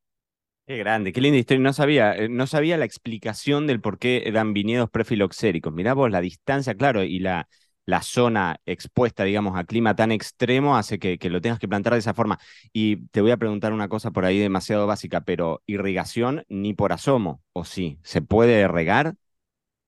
Qué 0.69 0.77
grande, 0.77 1.11
qué 1.13 1.19
linda 1.19 1.39
historia. 1.39 1.63
No 1.63 1.73
sabía, 1.73 2.15
eh, 2.15 2.29
no 2.29 2.45
sabía 2.45 2.77
la 2.77 2.85
explicación 2.85 3.65
del 3.65 3.81
por 3.81 3.97
qué 3.97 4.21
eran 4.27 4.53
viñedos 4.53 4.87
prefiloxéricos. 4.91 5.73
Mirá 5.73 5.95
vos, 5.95 6.11
la 6.11 6.21
distancia, 6.21 6.75
claro, 6.75 7.01
y 7.03 7.17
la, 7.17 7.49
la 7.85 8.03
zona 8.03 8.61
expuesta, 8.67 9.23
digamos, 9.23 9.57
a 9.57 9.63
clima 9.63 9.95
tan 9.95 10.11
extremo 10.11 10.77
hace 10.77 10.99
que, 10.99 11.17
que, 11.17 11.31
lo 11.31 11.41
tengas 11.41 11.57
que 11.57 11.67
plantar 11.67 11.93
de 11.93 11.99
esa 11.99 12.13
forma. 12.13 12.37
Y 12.71 13.07
te 13.07 13.21
voy 13.21 13.31
a 13.31 13.37
preguntar 13.37 13.73
una 13.73 13.87
cosa 13.87 14.11
por 14.11 14.25
ahí 14.25 14.37
demasiado 14.37 14.85
básica, 14.85 15.21
pero 15.21 15.63
irrigación 15.65 16.45
ni 16.49 16.75
por 16.75 16.93
asomo, 16.93 17.41
¿o 17.51 17.65
sí? 17.65 17.97
¿Se 18.03 18.21
puede 18.21 18.67
regar? 18.67 19.15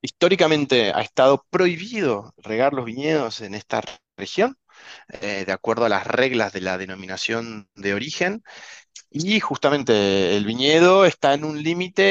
Históricamente 0.02 0.94
ha 0.94 1.02
estado 1.02 1.46
prohibido 1.52 2.34
regar 2.38 2.74
los 2.74 2.86
viñedos 2.86 3.42
en 3.42 3.54
esta 3.54 3.84
región, 4.18 4.58
eh, 5.22 5.44
de 5.46 5.52
acuerdo 5.52 5.86
a 5.86 5.90
las 5.90 6.08
reglas 6.08 6.54
de 6.54 6.62
la 6.62 6.80
denominación 6.80 7.70
de 7.76 7.94
origen. 7.94 8.42
Y 9.10 9.40
justamente 9.40 10.36
el 10.38 10.46
viñedo 10.46 11.06
está 11.06 11.34
en 11.34 11.44
un 11.44 11.62
límite 11.62 12.02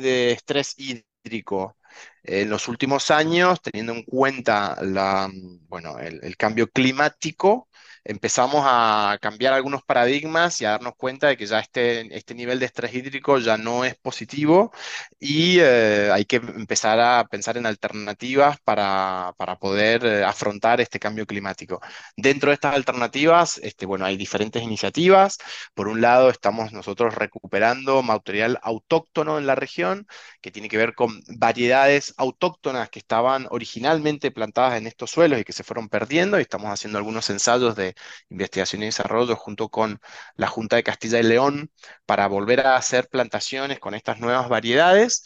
de 0.00 0.32
estrés 0.32 0.74
hídrico. 0.78 1.76
En 2.22 2.50
los 2.50 2.68
últimos 2.68 3.10
años, 3.10 3.60
teniendo 3.62 3.92
en 3.92 4.02
cuenta 4.04 4.78
la, 4.82 5.30
bueno, 5.68 5.98
el 5.98 6.36
cambio 6.36 6.68
climático, 6.70 7.68
empezamos 8.04 8.62
a 8.66 9.18
cambiar 9.20 9.52
algunos 9.54 9.82
paradigmas 9.82 10.60
y 10.60 10.64
a 10.64 10.70
darnos 10.70 10.94
cuenta 10.96 11.28
de 11.28 11.36
que 11.36 11.46
ya 11.46 11.60
este, 11.60 12.14
este 12.16 12.34
nivel 12.34 12.58
de 12.58 12.66
estrés 12.66 12.94
hídrico 12.94 13.38
ya 13.38 13.56
no 13.56 13.84
es 13.84 13.94
positivo 13.96 14.72
y 15.18 15.58
eh, 15.60 16.10
hay 16.12 16.24
que 16.24 16.36
empezar 16.36 17.00
a 17.00 17.24
pensar 17.30 17.56
en 17.56 17.66
alternativas 17.66 18.58
para, 18.64 19.34
para 19.36 19.58
poder 19.58 20.04
eh, 20.04 20.24
afrontar 20.24 20.80
este 20.80 20.98
cambio 20.98 21.26
climático. 21.26 21.80
Dentro 22.16 22.50
de 22.50 22.54
estas 22.54 22.74
alternativas, 22.74 23.58
este, 23.62 23.86
bueno, 23.86 24.04
hay 24.04 24.16
diferentes 24.16 24.62
iniciativas. 24.62 25.38
Por 25.74 25.88
un 25.88 26.00
lado, 26.00 26.30
estamos 26.30 26.72
nosotros 26.72 27.14
recuperando 27.14 28.02
material 28.02 28.58
autóctono 28.62 29.38
en 29.38 29.46
la 29.46 29.54
región, 29.54 30.06
que 30.40 30.50
tiene 30.50 30.68
que 30.68 30.76
ver 30.76 30.94
con 30.94 31.20
variedades 31.28 32.14
autóctonas 32.16 32.90
que 32.90 32.98
estaban 32.98 33.46
originalmente 33.50 34.30
plantadas 34.30 34.78
en 34.78 34.86
estos 34.86 35.10
suelos 35.10 35.40
y 35.40 35.44
que 35.44 35.52
se 35.52 35.64
fueron 35.64 35.88
perdiendo, 35.88 36.38
y 36.38 36.42
estamos 36.42 36.70
haciendo 36.70 36.98
algunos 36.98 37.28
ensayos 37.30 37.76
de 37.76 37.87
investigación 38.28 38.82
y 38.82 38.86
desarrollo 38.86 39.36
junto 39.36 39.68
con 39.68 40.00
la 40.36 40.46
Junta 40.48 40.76
de 40.76 40.82
Castilla 40.82 41.20
y 41.20 41.22
León 41.22 41.70
para 42.06 42.26
volver 42.26 42.60
a 42.66 42.76
hacer 42.76 43.08
plantaciones 43.08 43.78
con 43.78 43.94
estas 43.94 44.20
nuevas 44.20 44.48
variedades. 44.48 45.24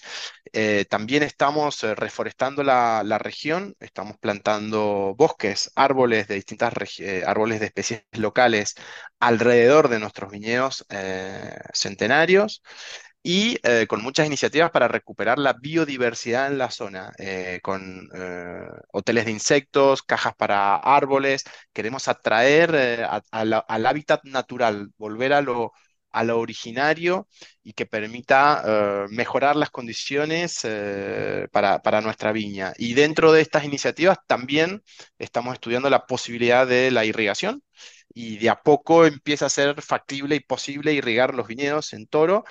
Eh, 0.52 0.84
también 0.90 1.22
estamos 1.22 1.82
eh, 1.84 1.94
reforestando 1.94 2.62
la, 2.62 3.02
región, 3.18 3.76
estamos 3.80 4.18
plantando 4.18 5.14
bosques, 5.16 5.70
árboles 5.74 6.28
de 6.28 6.34
distintas 6.36 6.72
eh, 6.98 7.22
árboles 7.26 7.60
de 7.60 7.66
especies 7.66 8.04
locales 8.12 8.74
alrededor 9.20 9.88
de 9.88 9.98
nuestros 10.00 10.30
viñedos 10.30 10.84
centenarios 11.72 12.62
y 13.22 13.58
eh, 13.62 13.86
con 13.88 14.02
muchas 14.02 14.26
iniciativas 14.26 14.70
para 14.70 14.88
recuperar 14.88 15.38
la 15.38 15.52
biodiversidad 15.52 16.48
en 16.48 16.58
la 16.58 16.70
zona, 16.70 17.12
eh, 17.18 17.60
con 17.62 18.08
eh, 18.14 18.66
hoteles 18.92 19.26
de 19.26 19.30
insectos, 19.30 20.02
cajas 20.02 20.34
para 20.34 20.76
árboles. 20.76 21.44
Queremos 21.72 22.08
atraer 22.08 23.06
al 23.30 23.86
hábitat 23.86 24.24
natural, 24.24 24.90
volver 24.96 25.32
a 25.34 25.40
lo, 25.40 25.72
a 26.10 26.24
lo 26.24 26.40
originario 26.40 27.28
y 27.62 27.74
que 27.74 27.86
permita 27.86 29.06
mejorar 29.10 29.56
las 29.56 29.70
condiciones 29.70 30.60
para, 31.52 31.80
para, 31.80 32.00
nuestra 32.00 32.32
viña. 32.32 32.72
Y 32.76 32.94
dentro 32.94 33.32
de 33.32 33.40
estas 33.40 33.64
iniciativas 33.64 34.18
también 34.26 34.82
estamos 35.18 35.54
estudiando 35.54 35.90
la 35.90 36.06
posibilidad 36.06 36.66
de 36.66 36.90
la 36.90 37.04
irrigación 37.04 37.62
y 38.14 38.38
de 38.38 38.50
a 38.50 38.60
poco 38.62 39.06
empieza 39.06 39.46
a 39.46 39.50
ser 39.50 39.80
factible 39.82 40.36
y 40.36 40.40
posible 40.40 40.92
irrigar 40.92 41.34
los 41.34 41.46
viñedos 41.46 41.92
en 41.94 42.06
toro 42.06 42.44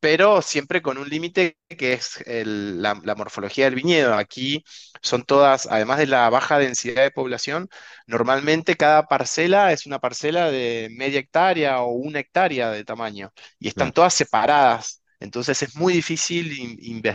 pero 0.00 0.42
siempre 0.42 0.82
con 0.82 0.98
un 0.98 1.08
límite 1.08 1.58
que 1.68 1.94
es 1.94 2.22
la, 2.26 2.94
morfología 3.16 3.64
del 3.66 3.74
viñedo. 3.74 4.14
Aquí 4.14 4.64
son 5.02 5.24
todas, 5.24 5.66
además 5.66 5.98
de 5.98 6.06
la 6.06 6.28
baja 6.30 6.58
densidad 6.58 7.02
de 7.02 7.10
población, 7.10 7.68
normalmente 8.06 8.76
cada 8.76 9.06
parcela 9.06 9.72
es 9.72 9.86
una 9.86 9.98
parcela 9.98 10.50
de 10.50 10.88
media 10.92 11.20
hectárea 11.20 11.80
o 11.82 11.90
una 11.92 12.20
hectárea 12.20 12.70
de 12.70 12.84
tamaño 12.84 13.32
y 13.58 13.68
están 13.68 13.92
todas 13.92 14.14
separadas. 14.14 15.02
Entonces 15.18 15.62
es 15.62 15.74
muy 15.76 15.94
difícil 15.94 16.52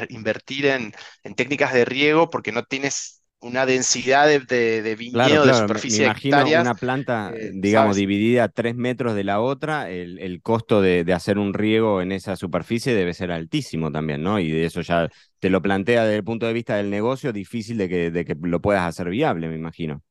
invertir 0.10 0.66
en, 0.66 0.92
en 1.24 1.36
técnicas 1.36 1.74
de 1.74 1.86
riego 1.86 2.30
porque 2.30 2.52
no 2.52 2.64
tienes 2.64 3.21
una 3.42 3.66
densidad 3.66 4.28
de, 4.28 4.40
de, 4.40 4.82
de 4.82 4.96
viñedo 4.96 5.46
de 5.46 5.54
superficie 5.54 6.02
me 6.02 6.06
imagino 6.06 6.62
una 6.62 6.76
planta, 6.76 7.34
eh, 7.36 7.52
digamos, 7.54 7.96
dividida 7.96 8.46
a 8.46 8.50
tres 8.50 8.76
metros 8.76 9.16
de 9.16 9.24
la 9.24 9.42
otra, 9.42 9.90
el, 9.90 10.42
costo 10.42 10.82
de, 10.82 11.06
hacer 11.14 11.38
un 11.40 11.54
riego 11.54 12.02
en 12.02 12.12
esa 12.12 12.36
superficie 12.36 12.94
debe 12.94 13.14
ser 13.14 13.32
altísimo 13.32 13.92
también, 13.92 14.22
¿no? 14.22 14.40
Y 14.40 14.52
de 14.52 14.66
eso 14.66 14.82
ya 14.82 15.10
te 15.40 15.50
lo 15.50 15.62
plantea 15.62 16.04
desde 16.04 16.18
el 16.18 16.24
punto 16.24 16.46
de 16.46 16.54
vista 16.54 16.76
del 16.76 16.90
negocio, 16.90 17.34
difícil 17.34 17.78
de 17.78 17.90
que, 17.90 18.12
de 18.12 18.26
que 18.26 18.36
lo 18.40 18.62
puedas 18.62 18.84
hacer 18.84 19.10
viable, 19.10 19.50
me 19.50 19.56
imagino. 19.56 20.04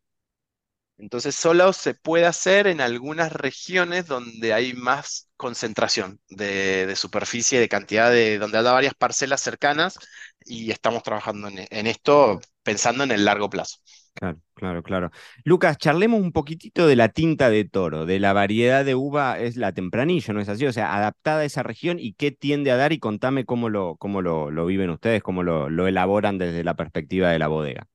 Entonces 1.00 1.34
solo 1.34 1.72
se 1.72 1.94
puede 1.94 2.26
hacer 2.26 2.66
en 2.66 2.80
algunas 2.80 3.32
regiones 3.32 4.06
donde 4.06 4.52
hay 4.52 4.74
más 4.74 5.30
concentración 5.36 6.20
de, 6.28 6.94
superficie, 6.94 7.58
de 7.58 7.68
cantidad 7.68 8.10
de, 8.10 8.38
donde 8.38 8.58
haya 8.58 8.72
varias 8.72 8.94
parcelas 8.94 9.40
cercanas 9.40 9.98
y 10.44 10.70
estamos 10.70 11.02
trabajando 11.02 11.48
en, 11.48 11.86
esto 11.86 12.40
pensando 12.62 13.02
en 13.04 13.12
el 13.12 13.24
largo 13.24 13.48
plazo. 13.48 13.78
Claro, 14.12 14.40
claro, 14.54 14.82
claro. 14.82 15.10
Lucas, 15.44 15.78
charlemos 15.78 16.20
un 16.20 16.32
poquitito 16.32 16.86
de 16.86 16.96
la 16.96 17.08
tinta 17.08 17.48
de 17.48 17.64
toro, 17.64 18.04
de 18.04 18.18
la 18.20 18.34
variedad 18.34 18.84
de 18.84 18.94
uva, 18.94 19.38
es 19.38 19.56
la 19.56 19.72
tempranillo, 19.72 20.34
¿no 20.34 20.40
es 20.40 20.48
así? 20.50 20.66
O 20.66 20.72
sea, 20.72 20.94
adaptada 20.94 21.40
a 21.40 21.44
esa 21.44 21.62
región 21.62 21.98
y 21.98 22.12
qué 22.12 22.30
tiende 22.30 22.70
a 22.70 22.76
dar 22.76 22.92
y 22.92 22.98
contame 22.98 23.46
cómo 23.46 23.70
lo, 23.70 23.96
cómo 23.96 24.20
lo, 24.20 24.66
viven 24.66 24.90
ustedes, 24.90 25.22
cómo 25.22 25.42
lo 25.42 25.86
elaboran 25.86 26.36
desde 26.36 26.62
la 26.62 26.74
perspectiva 26.74 27.30
de 27.30 27.38
la 27.38 27.48
bodega. 27.48 27.89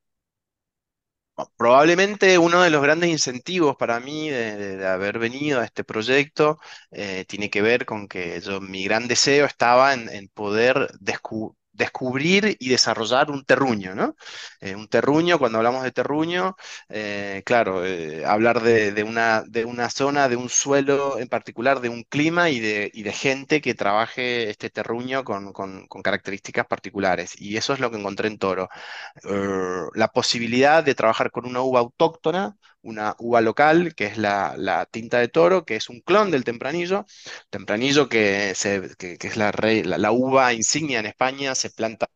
Probablemente 1.57 2.37
uno 2.37 2.61
de 2.61 2.69
los 2.69 2.81
grandes 2.81 3.09
incentivos 3.09 3.75
para 3.75 3.99
mí 3.99 4.29
de, 4.29 4.87
haber 4.87 5.19
venido 5.19 5.59
a 5.59 5.65
este 5.65 5.83
proyecto 5.83 6.59
eh, 6.91 7.25
tiene 7.27 7.49
que 7.49 7.61
ver 7.61 7.85
con 7.85 8.07
que 8.07 8.39
yo, 8.41 8.61
mi 8.61 8.85
gran 8.85 9.07
deseo 9.09 9.45
estaba 9.45 9.93
en, 9.93 10.29
poder 10.29 10.75
descu- 11.01 11.55
descubrir 11.75 12.55
y 12.59 12.69
desarrollar 12.69 13.29
un 13.31 13.43
terruño, 13.45 13.95
¿no? 13.95 14.15
Eh, 14.59 14.75
un 14.75 14.87
terruño, 14.87 15.37
cuando 15.39 15.57
hablamos 15.59 15.83
de 15.83 15.91
terruño, 15.91 16.55
eh, 16.89 17.43
claro, 17.45 17.85
eh, 17.85 18.25
hablar 18.25 18.61
de, 18.61 19.03
una, 19.03 19.43
de 19.47 19.65
una 19.65 19.89
zona, 19.89 20.29
de 20.29 20.35
un 20.35 20.49
suelo 20.49 21.19
en 21.19 21.27
particular, 21.27 21.79
de 21.81 21.89
un 21.89 22.03
clima 22.03 22.49
y 22.49 22.59
de, 22.59 22.91
y 22.93 23.03
de 23.03 23.11
gente 23.13 23.61
que 23.61 23.75
trabaje 23.75 24.49
este 24.49 24.69
terruño 24.69 25.23
con, 25.23 25.53
con 25.53 25.87
características 26.03 26.65
particulares. 26.67 27.39
Y 27.39 27.57
eso 27.57 27.73
es 27.73 27.79
lo 27.79 27.91
que 27.91 27.97
encontré 27.97 28.27
en 28.27 28.37
Toro 28.37 28.69
eh, 29.23 29.85
la 29.93 30.07
posibilidad 30.09 30.83
de 30.83 30.95
trabajar 30.95 31.31
con 31.31 31.45
una 31.45 31.61
uva 31.61 31.79
autóctona, 31.79 32.55
una 32.85 33.15
uva 33.19 33.41
local, 33.41 33.95
que 33.95 34.05
es 34.05 34.17
la, 34.17 34.87
tinta 34.91 35.19
de 35.19 35.27
toro, 35.27 35.65
que 35.65 35.75
es 35.75 35.89
un 35.89 36.01
clon 36.01 36.31
del 36.31 36.43
tempranillo. 36.43 37.05
Tempranillo 37.49 38.07
que, 38.09 38.51
es 38.51 39.37
la, 39.37 39.51
la, 39.97 40.11
uva 40.11 40.53
insignia 40.53 40.99
en 40.99 41.07
España, 41.07 41.55
se 41.55 41.71
planta 41.71 42.07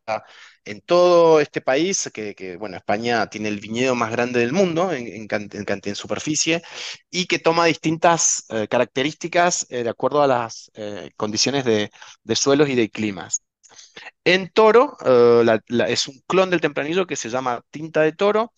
en 0.65 0.81
todo 0.81 1.39
este 1.39 1.61
país, 1.61 2.09
que, 2.13 2.35
que, 2.35 2.55
bueno, 2.57 2.77
España 2.77 3.27
tiene 3.27 3.49
el 3.49 3.59
viñedo 3.59 3.95
más 3.95 4.11
grande 4.11 4.39
del 4.39 4.53
mundo 4.53 4.91
en, 4.91 5.07
en, 5.07 5.27
en 5.31 5.81
en 5.83 5.95
superficie, 5.95 6.61
y 7.09 7.25
que 7.25 7.39
toma 7.39 7.65
distintas 7.65 8.45
eh, 8.49 8.67
características 8.67 9.65
eh, 9.69 9.83
de 9.83 9.89
acuerdo 9.89 10.21
a 10.21 10.27
las 10.27 10.71
eh, 10.75 11.11
condiciones 11.17 11.65
de, 11.65 11.91
de 12.23 12.35
suelos 12.35 12.69
y 12.69 12.75
de 12.75 12.89
climas. 12.89 13.41
En 14.23 14.49
toro, 14.49 14.97
es 15.87 16.07
un 16.07 16.21
clon 16.27 16.49
del 16.49 16.61
tempranillo 16.61 17.05
que 17.07 17.15
se 17.15 17.29
llama 17.29 17.61
tinta 17.71 18.01
de 18.01 18.13
toro. 18.13 18.53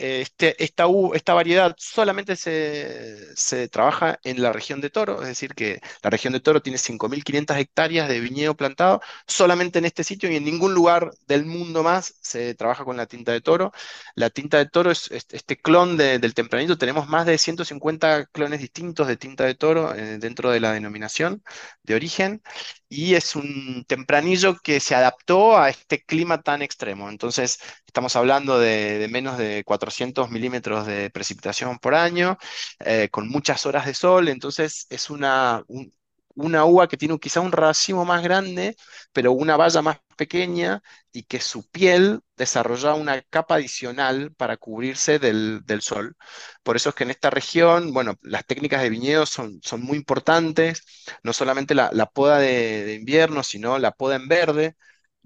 Eh, 0.00 0.20
Este, 0.22 0.62
esta, 0.62 0.86
variedad 1.34 1.74
solamente 1.78 2.36
se, 2.36 3.68
trabaja 3.68 4.18
en 4.22 4.40
la 4.42 4.52
región 4.52 4.80
de 4.80 4.90
Toro, 4.90 5.20
es 5.22 5.28
decir, 5.28 5.54
que 5.54 5.80
la 6.02 6.10
región 6.10 6.32
de 6.32 6.40
Toro 6.40 6.62
tiene 6.62 6.78
5.500 6.78 7.56
hectáreas 7.58 8.08
de 8.08 8.20
viñedo 8.20 8.56
plantado, 8.56 9.00
solamente 9.26 9.78
en 9.80 9.84
este 9.86 10.04
sitio 10.04 10.30
y 10.30 10.36
en 10.36 10.44
ningún 10.44 10.72
lugar 10.74 11.10
del 11.26 11.46
mundo 11.46 11.82
más 11.82 12.14
se 12.20 12.54
trabaja 12.54 12.84
con 12.84 12.96
la 12.96 13.06
tinta 13.06 13.32
de 13.32 13.40
Toro. 13.40 13.72
La 14.14 14.30
tinta 14.30 14.58
de 14.58 14.66
Toro 14.66 14.90
es, 14.90 15.10
es- 15.10 15.26
este 15.30 15.56
clon 15.58 15.96
de- 15.96 16.18
del 16.18 16.34
tempranillo, 16.34 16.78
tenemos 16.78 17.08
más 17.08 17.26
de 17.26 17.36
150 17.38 18.26
clones 18.26 18.60
distintos 18.60 19.06
de 19.08 19.16
tinta 19.16 19.44
de 19.44 19.54
Toro 19.54 19.94
eh, 19.94 20.18
dentro 20.18 20.50
de 20.50 20.60
la 20.60 20.72
denominación 20.72 21.42
de 21.82 21.94
origen 21.94 22.42
y 22.88 23.14
es 23.14 23.36
un 23.36 23.84
tempranillo 23.86 24.56
que 24.62 24.80
se 24.80 24.94
adaptó 24.94 25.58
a 25.58 25.68
este 25.70 26.02
clima 26.04 26.42
tan 26.42 26.62
extremo. 26.62 27.08
Entonces, 27.10 27.58
Estamos 27.86 28.14
hablando 28.16 28.58
de, 28.60 29.08
menos 29.10 29.38
de 29.38 29.64
400 29.64 30.30
milímetros 30.30 30.86
de 30.86 31.10
precipitación 31.10 31.78
por 31.78 31.94
año, 31.94 32.36
eh, 32.80 33.08
con 33.10 33.28
muchas 33.28 33.64
horas 33.66 33.86
de 33.86 33.94
sol, 33.94 34.28
entonces 34.28 34.86
es 34.90 35.10
una, 35.10 35.62
un- 35.68 35.92
una 36.38 36.64
uva 36.64 36.88
que 36.88 36.96
tiene 36.96 37.18
quizá 37.18 37.40
un 37.40 37.52
racimo 37.52 38.04
más 38.04 38.22
grande, 38.22 38.76
pero 39.12 39.32
una 39.32 39.56
valla 39.56 39.82
más 39.82 39.98
pequeña 40.16 40.82
y 41.12 41.24
que 41.24 41.40
su 41.40 41.68
piel 41.68 42.20
desarrolla 42.36 42.94
una 42.94 43.20
capa 43.22 43.56
adicional 43.56 44.32
para 44.36 44.56
cubrirse 44.56 45.18
del, 45.18 45.62
del 45.64 45.82
sol. 45.82 46.16
Por 46.62 46.76
eso 46.76 46.90
es 46.90 46.94
que 46.94 47.04
en 47.04 47.10
esta 47.10 47.30
región, 47.30 47.92
bueno, 47.92 48.16
las 48.22 48.46
técnicas 48.46 48.82
de 48.82 48.90
viñedo 48.90 49.26
son, 49.26 49.60
son 49.62 49.82
muy 49.82 49.96
importantes, 49.98 50.82
no 51.22 51.32
solamente 51.32 51.74
la, 51.74 51.90
poda 52.12 52.38
de 52.38 52.84
de 52.84 52.94
invierno, 52.94 53.42
sino 53.42 53.78
la 53.78 53.92
poda 53.92 54.16
en 54.16 54.28
verde 54.28 54.76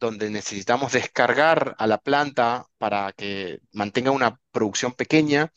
donde 0.07 0.31
necesitamos 0.31 0.93
descargar 0.93 1.75
a 1.79 1.87
la 1.87 1.99
planta 1.99 2.67
para 2.79 3.13
que 3.13 3.61
mantenga 3.73 4.11
una 4.11 4.39
producción 4.53 4.93
pequeña, 4.93 5.53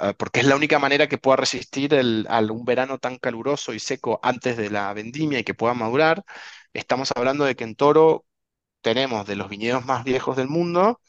eh, 0.00 0.14
porque 0.18 0.40
es 0.40 0.46
la 0.46 0.56
única 0.56 0.78
manera 0.78 1.08
que 1.08 1.18
pueda 1.18 1.36
resistir 1.38 1.94
el- 1.94 2.26
al 2.28 2.50
un 2.50 2.64
verano 2.64 2.98
tan 2.98 3.18
caluroso 3.18 3.74
y 3.74 3.80
seco 3.80 4.20
antes 4.22 4.56
de 4.56 4.70
la 4.70 4.92
vendimia 4.94 5.38
y 5.40 5.44
que 5.44 5.54
pueda 5.54 5.74
madurar. 5.74 6.24
Estamos 6.72 7.12
hablando 7.16 7.44
de 7.44 7.56
que 7.56 7.64
en 7.64 7.74
Toro 7.76 8.26
tenemos 8.82 9.26
de 9.26 9.36
los 9.36 9.48
viñedos 9.50 9.84
más 9.86 10.04
viejos 10.04 10.36
del 10.36 10.48
mundo, 10.48 11.00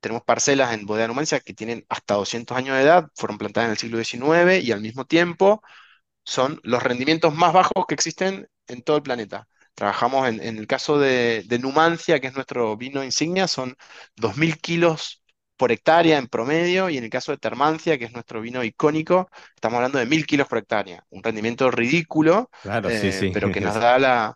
tenemos 0.00 0.22
parcelas 0.24 0.72
en 0.74 0.86
Bodega 0.86 1.08
Numancia 1.08 1.40
que 1.40 1.54
tienen 1.54 1.84
hasta 1.88 2.14
200 2.14 2.56
años 2.56 2.76
de 2.76 2.82
edad, 2.82 3.08
fueron 3.14 3.38
plantadas 3.38 3.66
en 3.68 3.72
el 3.72 3.78
siglo 3.78 3.96
XIX 3.98 4.60
y 4.60 4.72
al 4.72 4.80
mismo 4.80 5.04
tiempo 5.06 5.62
son 6.24 6.60
los 6.64 6.82
rendimientos 6.82 7.34
más 7.34 7.52
bajos 7.54 7.86
que 7.88 7.94
existen 7.94 8.48
en 8.68 8.82
todo 8.82 8.96
el 8.98 9.02
planeta. 9.02 9.48
Trabajamos 9.76 10.28
en, 10.28 10.42
en 10.42 10.58
el 10.58 10.66
caso 10.68 10.98
de, 11.00 11.44
de 11.46 11.60
Numancia, 11.60 12.20
que 12.20 12.28
es 12.28 12.34
nuestro 12.34 12.76
vino 12.78 13.04
insignia, 13.04 13.48
son 13.48 13.76
2.000 14.16 14.58
kilos 14.58 15.22
por 15.56 15.72
hectárea 15.72 16.18
en 16.18 16.28
promedio, 16.28 16.90
y 16.90 16.98
en 16.98 17.04
el 17.04 17.10
caso 17.10 17.32
de 17.32 17.38
Termancia, 17.38 17.98
que 17.98 18.06
es 18.06 18.12
nuestro 18.14 18.40
vino 18.42 18.64
icónico, 18.64 19.28
estamos 19.54 19.76
hablando 19.78 19.98
de 19.98 20.06
1.000 20.06 20.26
kilos 20.26 20.48
por 20.48 20.58
hectárea. 20.58 21.04
Un 21.10 21.22
rendimiento 21.24 21.70
ridículo, 21.70 22.50
Claro, 22.60 22.90
sí, 22.90 23.12
eh, 23.12 23.12
sí. 23.12 23.32
pero 23.32 23.50
que 23.50 23.60
nos 23.62 23.74
da 23.76 23.98
la, 23.98 24.34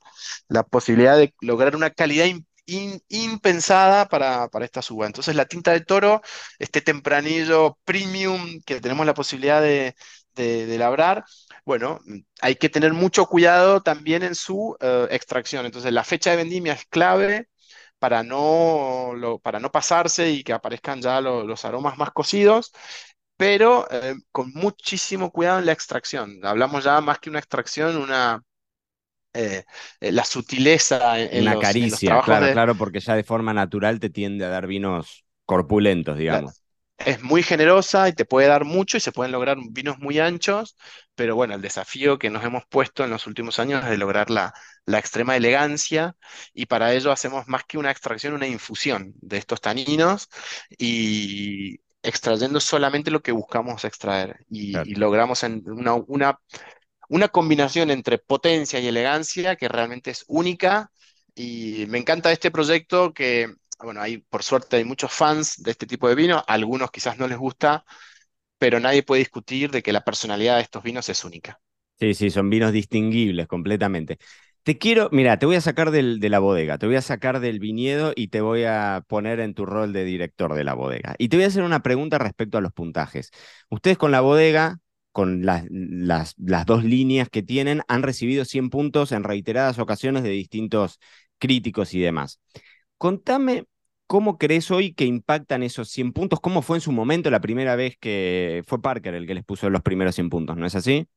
la 0.48 0.62
posibilidad 0.62 1.16
de 1.16 1.34
lograr 1.40 1.76
una 1.76 1.90
calidad 1.90 2.26
in- 2.26 2.46
in- 2.66 3.02
impensada 3.08 4.08
para, 4.08 4.48
para 4.48 4.64
esta 4.64 4.80
uva. 4.90 5.06
Entonces, 5.06 5.34
la 5.36 5.46
tinta 5.46 5.72
de 5.72 5.80
toro, 5.80 6.22
este 6.58 6.80
tempranillo 6.80 7.78
premium 7.84 8.60
que 8.64 8.80
tenemos 8.80 9.06
la 9.06 9.14
posibilidad 9.14 9.60
de 9.62 9.94
de, 10.34 10.66
de 10.66 10.78
labrar, 10.78 11.24
bueno, 11.64 12.00
hay 12.40 12.56
que 12.56 12.68
tener 12.68 12.92
mucho 12.92 13.26
cuidado 13.26 13.82
también 13.82 14.22
en 14.22 14.34
su 14.34 14.76
eh, 14.80 15.08
extracción. 15.10 15.66
Entonces, 15.66 15.92
la 15.92 16.04
fecha 16.04 16.30
de 16.30 16.36
vendimia 16.38 16.72
es 16.74 16.86
clave 16.86 17.48
para 17.98 18.22
no, 18.22 19.12
lo- 19.16 19.38
para 19.38 19.60
no 19.60 19.70
pasarse 19.72 20.30
y 20.30 20.42
que 20.44 20.52
aparezcan 20.52 21.00
ya 21.02 21.20
lo- 21.20 21.44
los 21.44 21.64
aromas 21.64 21.98
más 21.98 22.10
cocidos, 22.12 22.72
pero 23.36 23.88
eh, 23.90 24.14
con 24.32 24.52
muchísimo 24.54 25.30
cuidado 25.32 25.58
en 25.60 25.66
la 25.66 25.72
extracción. 25.72 26.40
Hablamos 26.44 26.84
ya 26.84 27.00
más 27.00 27.18
que 27.20 27.30
una 27.30 27.38
extracción, 27.40 27.96
una, 27.96 28.42
eh, 29.34 29.64
eh, 30.00 30.12
la 30.12 30.24
sutileza 30.24 31.20
en, 31.20 31.34
en 31.38 31.44
Una 31.44 31.56
los, 31.56 31.76
en 31.80 31.90
los 31.90 32.02
caricia, 32.02 32.18
claro, 32.20 32.48
de, 32.48 32.50
claro, 32.50 32.76
porque 32.76 32.98
ya 33.00 33.14
de 33.14 33.22
forma 33.24 33.54
natural 33.54 34.00
te 34.00 34.10
tiende 34.10 34.44
a 34.44 34.48
dar 34.48 34.66
vinos 34.66 35.24
corpulentos, 35.44 36.18
la- 36.28 36.42
digamos. 36.42 36.59
Es 37.06 37.22
muy 37.22 37.42
generosa 37.42 38.08
y 38.08 38.12
te 38.14 38.24
puede 38.24 38.48
dar 38.48 38.64
mucho 38.64 38.96
y 38.96 39.00
se 39.00 39.12
pueden 39.12 39.32
lograr 39.32 39.56
vinos 39.70 39.98
muy 39.98 40.18
anchos, 40.18 40.76
pero 41.14 41.34
bueno, 41.36 41.54
el 41.54 41.62
desafío 41.62 42.18
que 42.18 42.30
nos 42.30 42.44
hemos 42.44 42.64
puesto 42.68 43.04
en 43.04 43.10
los 43.10 43.26
últimos 43.26 43.58
años 43.58 43.84
es 43.84 43.90
de 43.90 43.98
lograr 43.98 44.30
la, 44.30 44.52
la 44.86 44.98
extrema 44.98 45.36
elegancia 45.36 46.14
y 46.52 46.66
para 46.66 46.92
ello 46.94 47.12
hacemos 47.12 47.48
más 47.48 47.64
que 47.64 47.78
una 47.78 47.90
extracción, 47.90 48.34
una 48.34 48.46
infusión 48.46 49.14
de 49.20 49.38
estos 49.38 49.60
taninos 49.60 50.28
y 50.78 51.80
extrayendo 52.02 52.60
solamente 52.60 53.10
lo 53.10 53.20
que 53.22 53.32
buscamos 53.32 53.84
extraer 53.84 54.36
y, 54.50 54.72
Claro. 54.72 54.90
y 54.90 54.94
logramos 54.94 55.42
en 55.44 55.62
una, 55.70 55.94
una 55.94 56.38
una 57.08 57.28
combinación 57.28 57.90
entre 57.90 58.18
potencia 58.18 58.78
y 58.80 58.86
elegancia 58.88 59.56
que 59.56 59.68
realmente 59.68 60.10
es 60.10 60.24
única 60.28 60.90
y 61.34 61.86
me 61.88 61.98
encanta 61.98 62.32
este 62.32 62.50
proyecto 62.50 63.12
que, 63.14 63.54
bueno, 63.82 64.00
hay, 64.00 64.18
por 64.18 64.42
suerte 64.42 64.76
hay 64.76 64.84
muchos 64.84 65.12
fans 65.12 65.62
de 65.62 65.70
este 65.72 65.86
tipo 65.86 66.08
de 66.08 66.14
vino, 66.14 66.42
algunos 66.46 66.90
quizás 66.90 67.18
no 67.18 67.26
les 67.28 67.38
gusta, 67.38 67.84
pero 68.58 68.80
nadie 68.80 69.02
puede 69.04 69.20
discutir 69.20 69.70
de 69.72 69.82
que 69.82 69.92
la 69.94 70.04
personalidad 70.04 70.56
de 70.56 70.62
estos 70.62 70.82
vinos 70.84 71.08
es 71.10 71.24
única. 71.24 71.60
Sí, 71.98 72.14
sí, 72.14 72.30
son 72.30 72.48
vinos 72.48 72.72
distinguibles 72.72 73.46
completamente. 73.46 74.18
Te 74.62 74.78
quiero, 74.78 75.08
mira, 75.12 75.38
te 75.38 75.44
voy 75.46 75.56
a 75.56 75.60
sacar 75.60 75.90
del- 75.90 76.18
de 76.20 76.30
la 76.30 76.38
bodega, 76.38 76.78
te 76.78 76.86
voy 76.86 76.96
a 76.96 77.02
sacar 77.02 77.40
del 77.40 77.58
viñedo 77.60 78.12
y 78.16 78.28
te 78.28 78.40
voy 78.40 78.64
a 78.64 79.04
poner 79.06 79.40
en 79.40 79.52
tu 79.54 79.66
rol 79.66 79.92
de 79.92 80.04
director 80.04 80.54
de 80.54 80.64
la 80.64 80.72
bodega. 80.74 81.14
Y 81.18 81.28
te 81.28 81.36
voy 81.36 81.44
a 81.44 81.48
hacer 81.48 81.62
una 81.62 81.80
pregunta 81.82 82.18
respecto 82.18 82.56
a 82.58 82.60
los 82.62 82.72
puntajes. 82.72 83.30
Ustedes 83.68 83.98
con 83.98 84.12
la 84.12 84.20
bodega, 84.22 84.78
con 85.12 85.44
las, 85.44 85.64
las, 85.70 86.34
las 86.38 86.64
dos 86.66 86.84
líneas 86.84 87.28
que 87.28 87.42
tienen, 87.42 87.82
han 87.88 88.02
recibido 88.02 88.44
100 88.46 88.70
puntos 88.70 89.12
en 89.12 89.24
reiteradas 89.24 89.78
ocasiones 89.78 90.22
de 90.22 90.30
distintos 90.30 90.98
críticos 91.38 91.92
y 91.94 92.00
demás. 92.00 92.40
Contame 93.00 93.64
cómo 94.06 94.36
crees 94.36 94.70
hoy 94.70 94.92
que 94.92 95.06
impactan 95.06 95.62
esos 95.62 95.88
100 95.88 96.12
puntos, 96.12 96.38
cómo 96.38 96.60
fue 96.60 96.76
en 96.76 96.82
su 96.82 96.92
momento 96.92 97.30
la 97.30 97.40
primera 97.40 97.74
vez 97.74 97.96
que 97.98 98.62
fue 98.66 98.82
Parker 98.82 99.14
el 99.14 99.26
que 99.26 99.32
les 99.32 99.42
puso 99.42 99.70
los 99.70 99.80
primeros 99.80 100.14
100 100.14 100.28
puntos, 100.28 100.58
¿no 100.58 100.66
es 100.66 100.74
así? 100.74 101.08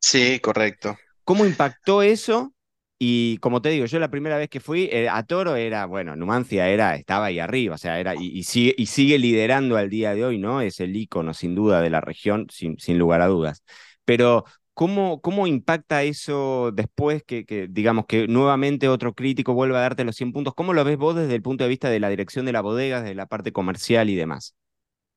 Sí, 0.00 0.40
correcto. 0.40 0.98
¿Cómo 1.22 1.46
impactó 1.46 2.02
eso? 2.02 2.52
Y 2.98 3.38
como 3.38 3.62
te 3.62 3.68
digo, 3.68 3.86
yo 3.86 4.00
la 4.00 4.10
primera 4.10 4.36
vez 4.36 4.48
que 4.48 4.58
fui 4.58 4.88
eh, 4.90 5.08
a 5.08 5.22
Toro 5.22 5.54
era, 5.54 5.86
bueno, 5.86 6.16
Numancia 6.16 6.68
era, 6.68 6.96
estaba 6.96 7.26
ahí 7.26 7.38
arriba, 7.38 7.76
o 7.76 7.78
sea, 7.78 8.00
era, 8.00 8.16
y, 8.16 8.26
y 8.36 8.42
sigue, 8.42 8.74
y 8.76 8.86
sigue 8.86 9.16
liderando 9.20 9.76
al 9.76 9.90
día 9.90 10.14
de 10.16 10.24
hoy, 10.24 10.38
¿no? 10.38 10.60
Es 10.60 10.80
el 10.80 10.96
ícono, 10.96 11.34
sin 11.34 11.54
duda, 11.54 11.80
de 11.80 11.90
la 11.90 12.00
región, 12.00 12.48
sin, 12.50 12.80
sin 12.80 12.98
lugar 12.98 13.20
a 13.20 13.28
dudas. 13.28 13.62
Pero, 14.04 14.44
¿cómo, 14.74 15.20
cómo 15.20 15.46
impacta 15.46 16.02
eso 16.02 16.70
después 16.72 17.22
que, 17.24 17.44
digamos, 17.70 18.06
que 18.06 18.26
nuevamente 18.28 18.88
otro 18.88 19.14
crítico 19.14 19.54
vuelva 19.54 19.78
a 19.78 19.82
darte 19.82 20.04
los 20.04 20.16
100 20.16 20.32
puntos? 20.32 20.54
¿Cómo 20.54 20.72
lo 20.74 20.84
ves 20.84 20.98
vos 20.98 21.16
desde 21.16 21.34
el 21.34 21.42
punto 21.42 21.64
de 21.64 21.70
vista 21.70 21.90
de 21.90 22.00
la 22.00 22.08
dirección 22.08 22.46
de 22.46 22.52
la 22.52 22.60
bodega, 22.62 23.00
desde 23.02 23.14
la 23.14 23.26
parte 23.26 23.52
comercial 23.52 24.10
y 24.10 24.16
demás? 24.16 24.54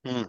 Mm. 0.03 0.21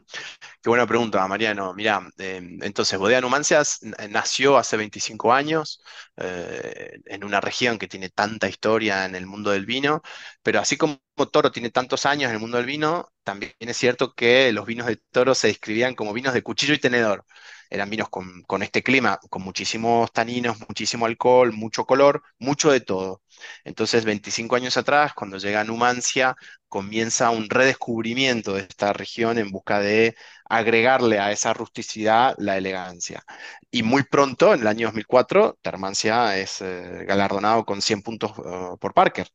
Qué 0.62 0.70
buena 0.70 0.86
pregunta, 0.86 1.26
Mariano. 1.28 1.74
Mira, 1.74 2.02
entonces, 2.18 2.98
Bodega 2.98 3.20
Numancias 3.20 3.80
nació 4.10 4.56
hace 4.56 4.76
25 4.78 5.32
años 5.34 5.82
eh, 6.16 7.00
en 7.06 7.24
una 7.24 7.40
región 7.42 7.78
que 7.78 7.88
tiene 7.88 8.08
tanta 8.10 8.48
historia 8.48 9.04
en 9.04 9.14
el 9.14 9.26
mundo 9.26 9.50
del 9.50 9.66
vino, 9.66 10.02
pero 10.42 10.60
así 10.60 10.76
como 10.78 10.98
Toro 11.32 11.52
tiene 11.52 11.70
tantos 11.70 12.06
años 12.06 12.30
en 12.30 12.36
el 12.36 12.40
mundo 12.40 12.56
del 12.58 12.66
vino, 12.66 13.12
también 13.22 13.52
es 13.60 13.76
cierto 13.76 14.14
que 14.14 14.52
los 14.52 14.66
vinos 14.66 14.86
de 14.86 14.96
Toro 15.10 15.34
se 15.34 15.48
describían 15.48 15.94
como 15.94 16.12
vinos 16.14 16.34
de 16.34 16.42
cuchillo 16.42 16.74
y 16.74 16.78
tenedor. 16.80 17.24
Eran 17.70 17.90
vinos 17.90 18.08
con, 18.08 18.42
con 18.42 18.62
este 18.62 18.82
clima, 18.82 19.18
con 19.30 19.42
muchísimos 19.42 20.12
taninos, 20.12 20.58
muchísimo 20.68 21.06
alcohol, 21.06 21.52
mucho 21.52 21.84
color, 21.84 22.22
mucho 22.38 22.70
de 22.70 22.80
todo. 22.80 23.22
Entonces, 23.64 24.04
25 24.04 24.56
años 24.56 24.76
atrás, 24.76 25.12
cuando 25.14 25.38
llega 25.38 25.64
Numancia, 25.64 26.36
comienza 26.68 27.30
un 27.30 27.48
redescubrimiento 27.48 28.54
de 28.54 28.62
esta 28.62 28.92
región 28.92 29.38
en 29.38 29.50
busca 29.50 29.80
de 29.80 30.16
agregarle 30.48 31.18
a 31.18 31.32
esa 31.32 31.52
rusticidad 31.54 32.34
la 32.38 32.56
elegancia. 32.56 33.24
Y 33.70 33.82
muy 33.82 34.02
pronto, 34.04 34.54
en 34.54 34.60
el 34.60 34.66
año 34.66 34.88
2004, 34.88 35.58
Termancia 35.62 36.36
es 36.38 36.60
eh, 36.60 37.04
galardonado 37.06 37.64
con 37.64 37.82
100 37.82 38.02
puntos 38.02 38.32
uh, 38.38 38.78
por 38.78 38.94
Parker. 38.94 39.28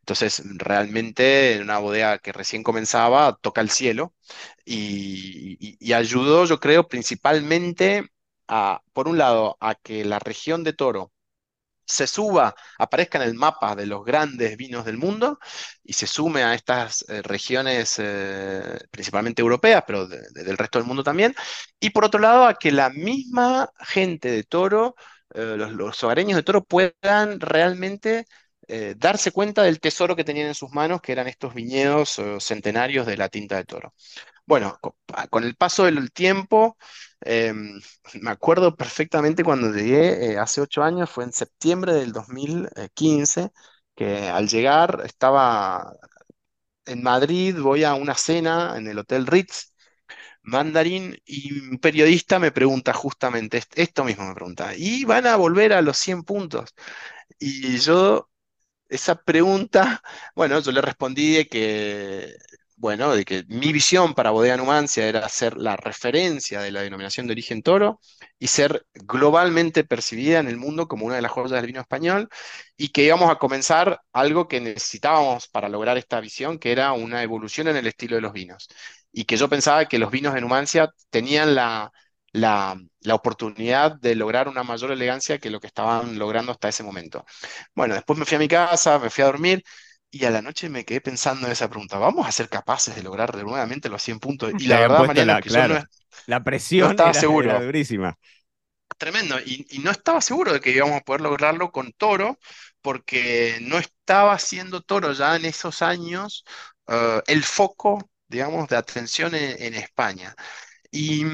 Entonces, 0.00 0.42
realmente 0.56 1.54
en 1.54 1.62
una 1.62 1.78
bodega 1.78 2.18
que 2.18 2.32
recién 2.32 2.62
comenzaba, 2.62 3.36
toca 3.40 3.60
el 3.60 3.70
cielo 3.70 4.14
y, 4.64 5.92
ayudó, 5.92 6.44
yo 6.46 6.60
creo, 6.60 6.88
principalmente 6.88 8.10
a, 8.48 8.82
por 8.92 9.08
un 9.08 9.18
lado, 9.18 9.56
a 9.60 9.74
que 9.74 10.04
la 10.04 10.18
región 10.18 10.64
de 10.64 10.72
Toro 10.72 11.12
se 11.90 12.06
suba, 12.06 12.54
aparezca 12.78 13.18
en 13.18 13.28
el 13.28 13.34
mapa 13.34 13.74
de 13.74 13.86
los 13.86 14.04
grandes 14.04 14.56
vinos 14.56 14.84
del 14.84 14.96
mundo 14.96 15.38
y 15.82 15.92
se 15.94 16.06
sume 16.06 16.42
a 16.44 16.54
estas 16.54 17.04
eh, 17.08 17.22
regiones 17.22 17.96
eh, 17.98 18.78
principalmente 18.90 19.42
europeas, 19.42 19.84
pero 19.86 20.06
del 20.06 20.56
resto 20.56 20.78
del 20.78 20.86
mundo 20.86 21.02
también. 21.02 21.34
Y 21.80 21.90
por 21.90 22.04
otro 22.04 22.20
lado, 22.20 22.46
a 22.46 22.54
que 22.54 22.70
la 22.72 22.90
misma 22.90 23.70
gente 23.80 24.30
de 24.30 24.44
Toro, 24.44 24.94
eh, 25.34 25.54
los, 25.56 25.72
los, 25.72 26.02
hogareños 26.04 26.36
de 26.36 26.42
Toro, 26.44 26.64
puedan 26.64 27.40
realmente 27.40 28.26
darse 28.96 29.32
cuenta 29.32 29.62
del 29.62 29.80
tesoro 29.80 30.16
que 30.16 30.24
tenían 30.24 30.48
en 30.48 30.54
sus 30.54 30.70
manos, 30.72 31.00
que 31.00 31.12
eran 31.12 31.26
estos 31.28 31.54
viñedos 31.54 32.20
centenarios 32.40 33.06
de 33.06 33.16
la 33.16 33.28
tinta 33.28 33.56
de 33.56 33.64
Toro. 33.64 33.94
Bueno, 34.46 34.78
con 35.30 35.44
el 35.44 35.56
paso 35.56 35.84
del 35.84 36.12
tiempo, 36.12 36.76
em, 37.20 37.80
me 38.20 38.30
acuerdo 38.30 38.76
perfectamente 38.76 39.44
cuando 39.44 39.72
llegué 39.72 40.32
eh, 40.32 40.38
hace 40.38 40.60
ocho 40.60 40.82
años, 40.82 41.10
fue 41.10 41.24
en 41.24 41.32
septiembre 41.32 41.94
del 41.94 42.12
2015, 42.12 43.50
que 43.94 44.28
al 44.28 44.48
llegar 44.48 45.02
estaba 45.04 45.94
en 46.86 47.02
Madrid, 47.02 47.58
voy 47.60 47.84
a 47.84 47.94
una 47.94 48.14
cena 48.14 48.76
en 48.76 48.88
el 48.88 48.98
Hotel 48.98 49.26
Ritz, 49.26 49.72
Mandarín, 50.42 51.16
y 51.26 51.58
un 51.70 51.78
periodista 51.80 52.38
me 52.38 52.52
pregunta 52.52 52.92
justamente 52.94 53.62
esto 53.76 54.04
mismo, 54.04 54.26
me 54.28 54.34
pregunta, 54.34 54.72
¿y 54.76 55.04
van 55.04 55.26
a 55.28 55.36
volver 55.36 55.74
a 55.74 55.82
los 55.82 55.98
100 55.98 56.24
puntos? 56.24 56.74
Y 57.40 57.78
yo, 57.80 58.29
esa 58.90 59.16
pregunta, 59.22 60.02
bueno, 60.34 60.60
yo 60.60 60.72
le 60.72 60.80
respondí 60.82 61.44
que 61.46 62.36
bueno, 62.80 63.14
de 63.14 63.26
que 63.26 63.44
mi 63.48 63.72
visión 63.72 64.14
para 64.14 64.30
Bodega 64.30 64.56
Numancia 64.56 65.06
era 65.06 65.28
ser 65.28 65.58
la 65.58 65.76
referencia 65.76 66.62
de 66.62 66.72
la 66.72 66.80
denominación 66.80 67.26
de 67.26 67.32
origen 67.32 67.62
toro 67.62 68.00
y 68.38 68.46
ser 68.46 68.86
globalmente 68.94 69.84
percibida 69.84 70.38
en 70.40 70.48
el 70.48 70.56
mundo 70.56 70.88
como 70.88 71.04
una 71.04 71.16
de 71.16 71.22
las 71.22 71.30
joyas 71.30 71.60
del 71.60 71.66
vino 71.66 71.80
español 71.82 72.30
y 72.78 72.88
que 72.88 73.04
íbamos 73.04 73.30
a 73.30 73.36
comenzar 73.36 74.00
algo 74.14 74.48
que 74.48 74.60
necesitábamos 74.62 75.46
para 75.48 75.68
lograr 75.68 75.98
esta 75.98 76.20
visión, 76.20 76.58
que 76.58 76.72
era 76.72 76.92
una 76.92 77.22
evolución 77.22 77.68
en 77.68 77.76
el 77.76 77.86
estilo 77.86 78.16
de 78.16 78.22
los 78.22 78.32
vinos. 78.32 78.68
Y 79.12 79.24
que 79.24 79.36
yo 79.36 79.48
pensaba 79.50 79.86
que 79.86 79.98
los 79.98 80.10
vinos 80.10 80.32
de 80.32 80.40
Numancia 80.40 80.90
tenían 81.10 81.54
la, 81.54 81.92
la, 82.32 82.80
la, 83.00 83.14
oportunidad 83.14 83.96
de 84.00 84.14
lograr 84.14 84.48
una 84.48 84.62
mayor 84.62 84.92
elegancia 84.92 85.38
que 85.38 85.50
lo 85.50 85.60
que 85.60 85.66
estaban 85.66 86.18
logrando 86.18 86.52
hasta 86.52 86.68
ese 86.68 86.82
momento. 86.82 87.24
Bueno, 87.74 87.94
después 87.94 88.18
me 88.18 88.24
fui 88.24 88.36
a 88.36 88.40
mi 88.40 88.48
casa, 88.48 88.98
me 88.98 89.10
fui 89.10 89.22
a 89.22 89.26
dormir 89.26 89.64
y 90.10 90.24
a 90.24 90.30
la 90.30 90.42
noche 90.42 90.68
me 90.68 90.84
quedé 90.84 91.00
pensando 91.00 91.46
en 91.46 91.52
esa 91.52 91.68
pregunta, 91.68 91.98
¿vamos 91.98 92.26
a 92.26 92.32
ser 92.32 92.48
capaces 92.48 92.94
de 92.96 93.02
lograr 93.02 93.34
nuevamente 93.36 93.88
los 93.88 94.02
100 94.02 94.18
puntos? 94.18 94.52
Y 94.58 94.66
la 94.66 94.80
verdad, 94.80 95.06
Mariano, 95.06 95.32
la, 95.34 95.40
que 95.40 95.48
claro, 95.48 95.74
yo 95.74 95.80
no, 95.80 95.86
la 96.26 96.44
presión 96.44 96.88
no 96.88 96.90
estaba 96.90 97.10
era, 97.10 97.20
seguro. 97.20 97.50
era 97.50 97.62
durísima. 97.62 98.18
Tremendo, 98.98 99.38
y, 99.40 99.66
y, 99.70 99.78
no 99.78 99.90
estaba 99.90 100.20
seguro 100.20 100.52
de 100.52 100.60
que 100.60 100.72
íbamos 100.72 100.96
a 100.96 101.00
poder 101.00 101.22
lograrlo 101.22 101.70
con 101.70 101.92
Toro, 101.92 102.38
porque 102.82 103.58
no 103.62 103.78
estaba 103.78 104.38
siendo 104.38 104.82
Toro 104.82 105.12
ya 105.12 105.36
en 105.36 105.44
esos 105.46 105.80
años 105.80 106.44
uh, 106.88 107.20
el 107.26 107.42
foco, 107.44 108.10
digamos, 108.26 108.68
de 108.68 108.76
atención 108.76 109.34
en, 109.34 109.62
en 109.62 109.74
España. 109.74 110.34
Y, 110.92 111.24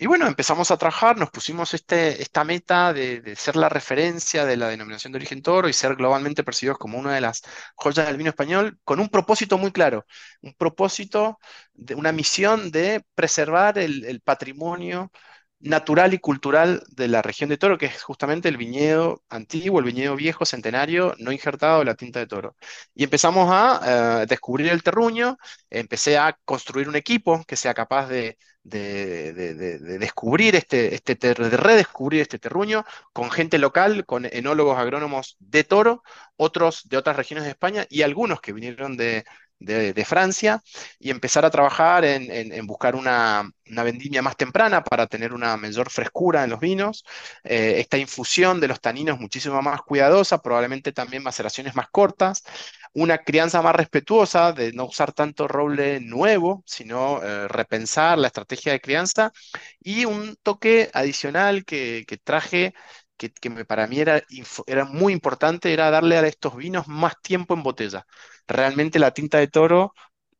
y, 0.00 0.06
bueno, 0.06 0.26
empezamos 0.26 0.72
a 0.72 0.76
trabajar, 0.76 1.16
nos 1.16 1.30
pusimos 1.30 1.74
este, 1.74 2.20
esta 2.20 2.42
meta 2.42 2.92
de, 2.92 3.20
de, 3.20 3.36
ser 3.36 3.54
la 3.54 3.68
referencia 3.68 4.44
de 4.44 4.56
la 4.56 4.68
denominación 4.68 5.12
de 5.12 5.18
origen 5.18 5.42
toro 5.42 5.68
y 5.68 5.72
ser 5.72 5.94
globalmente 5.94 6.42
percibidos 6.42 6.78
como 6.78 6.98
una 6.98 7.14
de 7.14 7.20
las 7.20 7.42
joyas 7.76 8.06
del 8.08 8.16
vino 8.16 8.30
español, 8.30 8.80
con 8.82 8.98
un 8.98 9.08
propósito 9.08 9.58
muy 9.58 9.70
claro, 9.70 10.06
un 10.42 10.54
propósito, 10.54 11.38
de 11.74 11.94
una 11.94 12.10
misión 12.10 12.72
de 12.72 13.04
preservar 13.14 13.78
el, 13.78 14.04
el 14.04 14.20
patrimonio 14.22 15.12
natural 15.60 16.12
y 16.14 16.18
cultural 16.18 16.82
de 16.88 17.08
la 17.08 17.22
región 17.22 17.48
de 17.48 17.58
Toro, 17.58 17.78
que 17.78 17.86
es 17.86 18.02
justamente 18.02 18.48
el 18.48 18.56
viñedo 18.56 19.22
antiguo, 19.28 19.78
el 19.78 19.86
viñedo 19.86 20.16
viejo, 20.16 20.44
centenario, 20.44 21.14
no 21.18 21.32
injertado 21.32 21.78
de 21.80 21.84
la 21.86 21.94
tinta 21.94 22.18
de 22.18 22.26
Toro. 22.26 22.56
Y 22.94 23.04
empezamos 23.04 23.48
a 23.52 24.22
uh, 24.22 24.26
descubrir 24.26 24.68
el 24.68 24.82
terruño, 24.82 25.38
empecé 25.70 26.18
a 26.18 26.38
construir 26.44 26.88
un 26.88 26.96
equipo 26.96 27.42
que 27.46 27.56
sea 27.56 27.72
capaz 27.74 28.06
de, 28.08 28.36
de, 28.68 29.32
de, 29.32 29.54
de 29.54 29.98
descubrir 29.98 30.56
este, 30.56 30.94
este 30.94 31.14
de 31.14 31.34
redescubrir 31.34 32.22
este 32.22 32.38
terruño 32.38 32.84
con 33.12 33.30
gente 33.30 33.58
local, 33.58 34.04
con 34.06 34.26
enólogos 34.26 34.78
agrónomos 34.78 35.36
de 35.38 35.64
Toro, 35.64 36.02
otros 36.36 36.88
de 36.88 36.96
otras 36.96 37.16
regiones 37.16 37.44
de 37.44 37.50
España 37.50 37.86
y 37.88 38.02
algunos 38.02 38.40
que 38.40 38.52
vinieron 38.52 38.96
de, 38.96 39.24
de, 39.58 40.04
Francia 40.04 40.62
y 40.98 41.10
empezar 41.10 41.44
a 41.44 41.50
trabajar 41.50 42.04
en, 42.04 42.30
en, 42.30 42.52
en 42.52 42.66
buscar 42.66 42.94
una, 42.94 43.48
una, 43.70 43.82
vendimia 43.82 44.22
más 44.22 44.36
temprana 44.36 44.84
para 44.84 45.06
tener 45.06 45.32
una 45.32 45.56
mayor 45.56 45.90
frescura 45.90 46.44
en 46.44 46.50
los 46.50 46.60
vinos, 46.60 47.04
eh, 47.44 47.76
esta 47.78 47.96
infusión 47.98 48.60
de 48.60 48.68
los 48.68 48.80
taninos 48.80 49.18
muchísimo 49.18 49.60
más 49.62 49.80
cuidadosa, 49.82 50.42
probablemente 50.42 50.92
también 50.92 51.22
maceraciones 51.22 51.74
más 51.74 51.88
cortas, 51.88 52.44
una 52.94 53.18
crianza 53.18 53.62
más 53.62 53.74
respetuosa 53.76 54.52
de 54.52 54.72
no 54.72 54.84
usar 54.86 55.12
tanto 55.12 55.48
roble 55.48 56.00
nuevo, 56.00 56.62
sino 56.66 57.22
eh, 57.22 57.48
repensar 57.48 58.18
la 58.18 58.28
estrategia 58.28 58.72
de 58.72 58.80
crianza. 58.80 59.32
Y 59.80 60.04
un 60.04 60.36
toque 60.42 60.90
adicional 60.94 61.64
que, 61.64 62.04
que 62.06 62.16
traje 62.18 62.74
que, 63.16 63.30
que, 63.32 63.50
para 63.64 63.86
mí 63.86 64.00
era, 64.00 64.22
era 64.66 64.84
muy 64.84 65.12
importante, 65.12 65.72
era 65.72 65.90
darle 65.90 66.16
a 66.18 66.26
estos 66.26 66.56
vinos 66.56 66.86
más 66.88 67.14
tiempo 67.22 67.54
en 67.54 67.62
botella. 67.62 68.06
Realmente 68.46 68.98
la 68.98 69.12
tinta 69.12 69.38
de 69.38 69.48
toro 69.48 69.94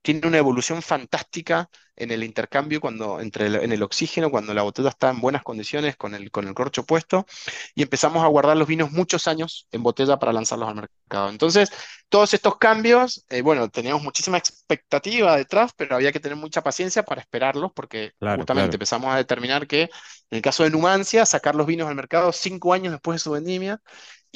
tiene 0.07 0.29
una 0.29 0.38
evolución 0.38 0.83
fantástica 0.83 1.69
en 1.97 2.12
el 2.12 2.23
intercambio 2.23 2.81
cuando, 2.81 3.21
entre 3.21 3.47
el, 3.47 3.57
en 3.57 3.73
el 3.73 3.83
oxígeno, 3.83 4.31
cuando 4.31 4.55
la 4.55 4.62
botella 4.62 4.90
está 4.90 5.11
en 5.11 5.21
buenas 5.21 5.42
condiciones 5.42 5.97
con 5.97 6.14
el, 6.14 6.31
con 6.31 6.47
el 6.47 6.55
corcho 6.55 6.87
puesto, 6.87 7.27
y 7.75 7.83
empezamos 7.83 8.23
a 8.23 8.29
guardar 8.29 8.57
los 8.57 8.69
vinos 8.69 8.92
muchos 8.92 9.27
años 9.27 9.66
en 9.73 9.83
botella 9.83 10.16
para 10.16 10.33
lanzarlos 10.33 10.69
al 10.69 10.77
mercado. 10.77 11.29
Entonces, 11.29 11.73
todos 12.09 12.33
estos 12.35 12.57
cambios, 12.57 13.25
eh, 13.31 13.42
bueno, 13.42 13.69
teníamos 13.69 14.05
muchísima 14.05 14.38
expectativa 14.38 15.37
detrás, 15.37 15.73
pero 15.77 15.97
había 15.97 16.12
que 16.12 16.21
tener 16.21 16.37
mucha 16.37 16.62
paciencia 16.62 17.03
para 17.03 17.21
esperarlos, 17.21 17.73
porque 17.75 18.12
claro, 18.21 18.37
justamente 18.37 18.69
claro. 18.69 18.77
empezamos 18.77 19.12
a 19.12 19.16
determinar 19.16 19.66
que 19.66 19.83
en 20.31 20.37
el 20.37 20.42
caso 20.42 20.62
de 20.62 20.71
Numancia, 20.71 21.27
sacar 21.27 21.57
los 21.57 21.66
vinos 21.66 21.88
al 21.88 21.97
mercado 21.97 22.31
cinco 22.31 22.73
años 22.73 22.92
después 22.92 23.16
de 23.16 23.25
su 23.25 23.33
vendimia, 23.33 23.81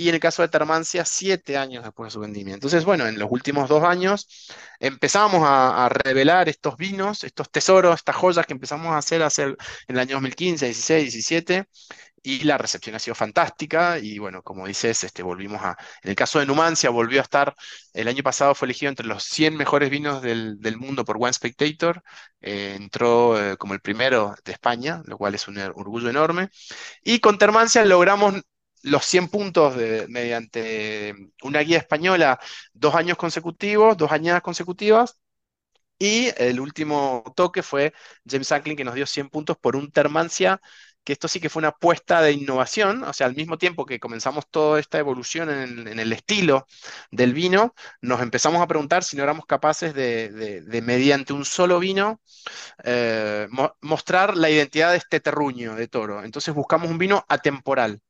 y 0.00 0.08
en 0.08 0.14
el 0.14 0.20
caso 0.20 0.40
de 0.40 0.48
Termancia, 0.48 1.04
siete 1.04 1.58
años 1.58 1.84
después 1.84 2.06
de 2.06 2.12
su 2.12 2.20
vendimia. 2.20 2.54
Entonces, 2.54 2.86
bueno, 2.86 3.06
en 3.06 3.18
los 3.18 3.30
últimos 3.30 3.68
dos 3.68 3.84
años 3.84 4.48
empezamos 4.78 5.42
a, 5.44 5.90
revelar 5.90 6.48
estos 6.48 6.78
vinos, 6.78 7.22
estos 7.22 7.50
tesoros, 7.50 7.96
estas 7.96 8.16
joyas 8.16 8.46
que 8.46 8.54
empezamos 8.54 8.92
a 8.92 8.96
hacer, 8.96 9.22
a 9.22 9.26
hacer 9.26 9.48
en 9.88 9.96
el 9.96 9.98
año 9.98 10.14
2015, 10.14 10.64
16, 10.64 11.12
17, 11.12 11.66
y 12.22 12.44
la 12.44 12.56
recepción 12.56 12.96
ha 12.96 12.98
sido 12.98 13.14
fantástica 13.14 13.98
y 13.98 14.18
bueno, 14.18 14.42
como 14.42 14.66
dices, 14.66 15.04
este, 15.04 15.22
volvimos 15.22 15.60
a, 15.62 15.76
en 16.02 16.10
el 16.10 16.16
caso 16.16 16.38
de 16.38 16.46
Numancia 16.46 16.88
volvió 16.88 17.20
a 17.20 17.22
estar, 17.24 17.54
el 17.92 18.08
año 18.08 18.22
pasado 18.22 18.54
fue 18.54 18.66
elegido 18.66 18.88
entre 18.88 19.06
los 19.06 19.24
100 19.24 19.54
mejores 19.54 19.90
vinos 19.90 20.22
del, 20.22 20.58
del 20.60 20.78
mundo 20.78 21.04
por 21.04 21.18
One 21.18 21.32
Spectator, 21.34 22.02
eh, 22.40 22.74
entró 22.74 23.38
eh, 23.38 23.58
como 23.58 23.74
el 23.74 23.80
primero 23.80 24.34
de 24.46 24.52
España, 24.52 25.02
lo 25.04 25.18
cual 25.18 25.34
es 25.34 25.46
un 25.46 25.58
orgullo 25.58 26.08
enorme, 26.08 26.48
y 27.04 27.20
con 27.20 27.36
Termancia 27.36 27.84
logramos 27.84 28.40
los 28.82 29.04
100 29.04 29.28
puntos 29.28 29.76
de, 29.76 30.06
mediante 30.08 31.14
una 31.42 31.60
guía 31.60 31.78
española 31.78 32.40
dos 32.72 32.94
años 32.94 33.16
consecutivos, 33.16 33.96
dos 33.96 34.12
añadas 34.12 34.42
consecutivas. 34.42 35.18
Y 35.98 36.30
el 36.38 36.60
último 36.60 37.24
toque 37.36 37.62
fue 37.62 37.92
James 38.26 38.50
Anklin 38.52 38.76
que 38.76 38.84
nos 38.84 38.94
dio 38.94 39.06
100 39.06 39.28
puntos 39.28 39.58
por 39.58 39.76
un 39.76 39.92
Termancia 39.92 40.60
que 41.04 41.12
esto 41.12 41.28
sí 41.28 41.40
que 41.40 41.48
fue 41.48 41.60
una 41.60 41.68
apuesta 41.68 42.20
de 42.22 42.32
innovación, 42.32 43.04
o 43.04 43.12
sea, 43.12 43.26
al 43.26 43.34
mismo 43.34 43.58
tiempo 43.58 43.86
que 43.86 44.00
comenzamos 44.00 44.48
toda 44.50 44.78
esta 44.80 44.98
evolución 44.98 45.50
en, 45.50 45.98
el 45.98 46.12
estilo 46.12 46.66
del 47.10 47.34
vino, 47.34 47.74
nos 48.02 48.20
empezamos 48.20 48.60
a 48.62 48.66
preguntar 48.66 49.04
si 49.04 49.16
no 49.16 49.22
éramos 49.22 49.46
capaces 49.46 49.94
de, 49.94 50.82
mediante 50.84 51.32
un 51.32 51.44
solo 51.44 51.78
vino, 51.78 52.20
eh, 52.84 53.48
mostrar 53.80 54.36
la 54.36 54.50
identidad 54.50 54.92
de 54.92 54.98
este 54.98 55.20
terruño 55.20 55.74
de 55.74 55.88
toro. 55.88 56.22
Entonces 56.24 56.54
buscamos 56.54 56.90
un 56.90 56.98
vino 56.98 57.24
atemporal, 57.28 58.00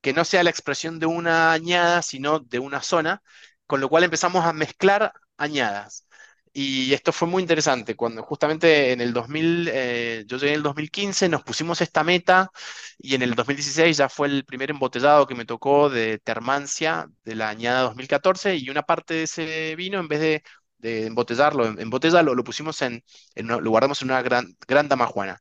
que 0.00 0.12
no 0.12 0.24
sea 0.24 0.42
la 0.42 0.50
expresión 0.50 0.98
de 0.98 1.06
una 1.06 1.52
añada, 1.52 2.02
sino 2.02 2.40
de 2.40 2.58
una 2.58 2.82
zona, 2.82 3.22
con 3.66 3.80
lo 3.80 3.88
cual 3.88 4.04
empezamos 4.04 4.44
a 4.44 4.52
mezclar 4.52 5.12
añadas. 5.36 6.06
Y 6.52 6.92
esto 6.94 7.12
fue 7.12 7.28
muy 7.28 7.42
interesante, 7.42 7.94
cuando 7.94 8.22
justamente 8.24 8.90
en 8.92 9.00
el 9.00 9.12
2000, 9.12 9.68
eh, 9.72 10.24
yo 10.26 10.36
llegué 10.36 10.50
en 10.52 10.56
el 10.56 10.62
2015, 10.64 11.28
nos 11.28 11.44
pusimos 11.44 11.80
esta 11.80 12.02
meta 12.02 12.50
y 12.98 13.14
en 13.14 13.22
el 13.22 13.34
2016 13.36 13.96
ya 13.96 14.08
fue 14.08 14.26
el 14.26 14.44
primer 14.44 14.70
embotellado 14.70 15.26
que 15.28 15.36
me 15.36 15.44
tocó 15.44 15.88
de 15.90 16.18
Termancia 16.18 17.06
de 17.24 17.36
la 17.36 17.48
añada 17.50 17.82
2014 17.82 18.56
y 18.56 18.68
una 18.68 18.82
parte 18.82 19.14
de 19.14 19.22
ese 19.24 19.76
vino, 19.76 20.00
en 20.00 20.08
vez 20.08 20.20
de, 20.20 20.42
de 20.78 21.06
embotellarlo 21.06 21.66
en, 21.66 21.90
botella, 21.90 22.22
lo, 22.22 22.34
pusimos 22.44 22.82
en, 22.82 23.04
lo 23.36 23.70
guardamos 23.70 24.02
en 24.02 24.10
una 24.10 24.22
gran, 24.22 24.56
gran 24.66 24.88
damajuana. 24.88 25.38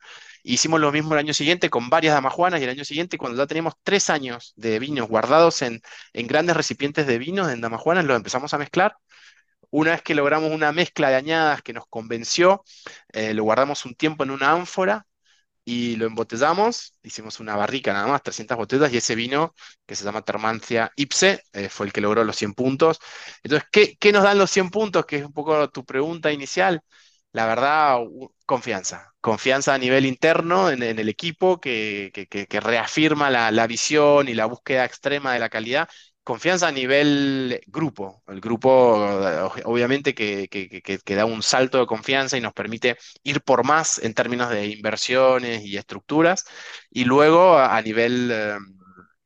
Hicimos 0.53 0.79
lo 0.79 0.91
mismo 0.91 1.13
el 1.13 1.19
año 1.19 1.33
siguiente 1.33 1.69
con 1.69 1.89
varias 1.89 2.15
damajuanas 2.15 2.59
y 2.59 2.63
el 2.63 2.71
año 2.71 2.83
siguiente, 2.85 3.17
cuando 3.17 3.37
ya 3.37 3.47
teníamos 3.47 3.75
tres 3.83 4.09
años 4.09 4.53
de 4.55 4.79
vinos 4.79 5.07
guardados 5.07 5.61
en, 5.61 5.81
grandes 6.13 6.57
recipientes 6.57 7.05
de 7.07 7.19
vinos 7.19 7.51
en 7.51 7.61
damajuanas, 7.61 8.05
los 8.05 8.17
empezamos 8.17 8.53
a 8.53 8.57
mezclar 8.57 8.95
una 9.71 9.91
vez 9.91 10.01
que 10.01 10.15
logramos 10.15 10.51
una 10.51 10.71
mezcla 10.71 11.09
de 11.09 11.15
añadas 11.15 11.61
que 11.61 11.73
nos 11.73 11.85
convenció, 11.87 12.63
eh, 13.13 13.33
lo 13.35 13.43
guardamos 13.43 13.85
un 13.85 13.95
tiempo 13.95 14.23
en 14.23 14.31
una 14.31 14.51
ánfora 14.51 15.05
y 15.69 15.95
lo 15.97 16.07
embotellamos. 16.07 16.93
Hicimos 17.03 17.39
una 17.39 17.55
barrica 17.55 17.93
nada 17.93 18.07
más, 18.07 18.23
300 18.23 18.57
botellas, 18.57 18.91
y 18.91 18.97
ese 18.97 19.15
vino, 19.15 19.53
que 19.85 19.95
se 19.95 20.03
llama 20.03 20.23
Termancia 20.23 20.91
Ipse, 20.95 21.43
eh, 21.53 21.69
fue 21.69 21.85
el 21.85 21.93
que 21.93 22.01
logró 22.01 22.23
los 22.23 22.35
100 22.35 22.53
puntos. 22.55 22.99
Entonces, 23.43 23.67
¿qué, 23.71 24.11
nos 24.11 24.23
dan 24.23 24.39
los 24.39 24.49
100 24.49 24.71
puntos? 24.71 25.05
Que 25.05 25.17
es 25.17 25.25
un 25.25 25.33
poco 25.33 25.69
tu 25.69 25.85
pregunta 25.85 26.31
inicial. 26.31 26.81
La 27.31 27.45
verdad, 27.45 27.99
confianza. 28.45 29.13
Confianza 29.21 29.73
a 29.73 29.77
nivel 29.77 30.05
interno 30.05 30.69
en, 30.71 30.81
el 30.81 31.09
equipo 31.09 31.59
que, 31.59 32.11
reafirma 32.61 33.29
la, 33.29 33.51
la, 33.51 33.67
visión 33.67 34.27
y 34.29 34.33
la 34.33 34.45
búsqueda 34.45 34.85
extrema 34.85 35.33
de 35.33 35.39
la 35.39 35.49
calidad 35.49 35.87
confianza 36.29 36.67
a 36.67 36.71
nivel 36.71 37.59
grupo. 37.65 38.21
El 38.27 38.39
grupo, 38.39 38.69
obviamente, 39.65 40.13
que, 40.13 40.47
que, 40.47 41.15
da 41.15 41.25
un 41.25 41.41
salto 41.41 41.79
de 41.79 41.87
confianza 41.87 42.37
y 42.37 42.41
nos 42.41 42.53
permite 42.53 42.97
ir 43.23 43.41
por 43.41 43.65
más 43.65 43.97
en 43.97 44.13
términos 44.13 44.51
de 44.51 44.67
inversiones 44.67 45.63
y 45.65 45.75
estructuras. 45.77 46.45
Y 46.91 47.05
luego 47.05 47.57
a, 47.57 47.81
nivel, 47.81 48.29
em, 48.31 48.77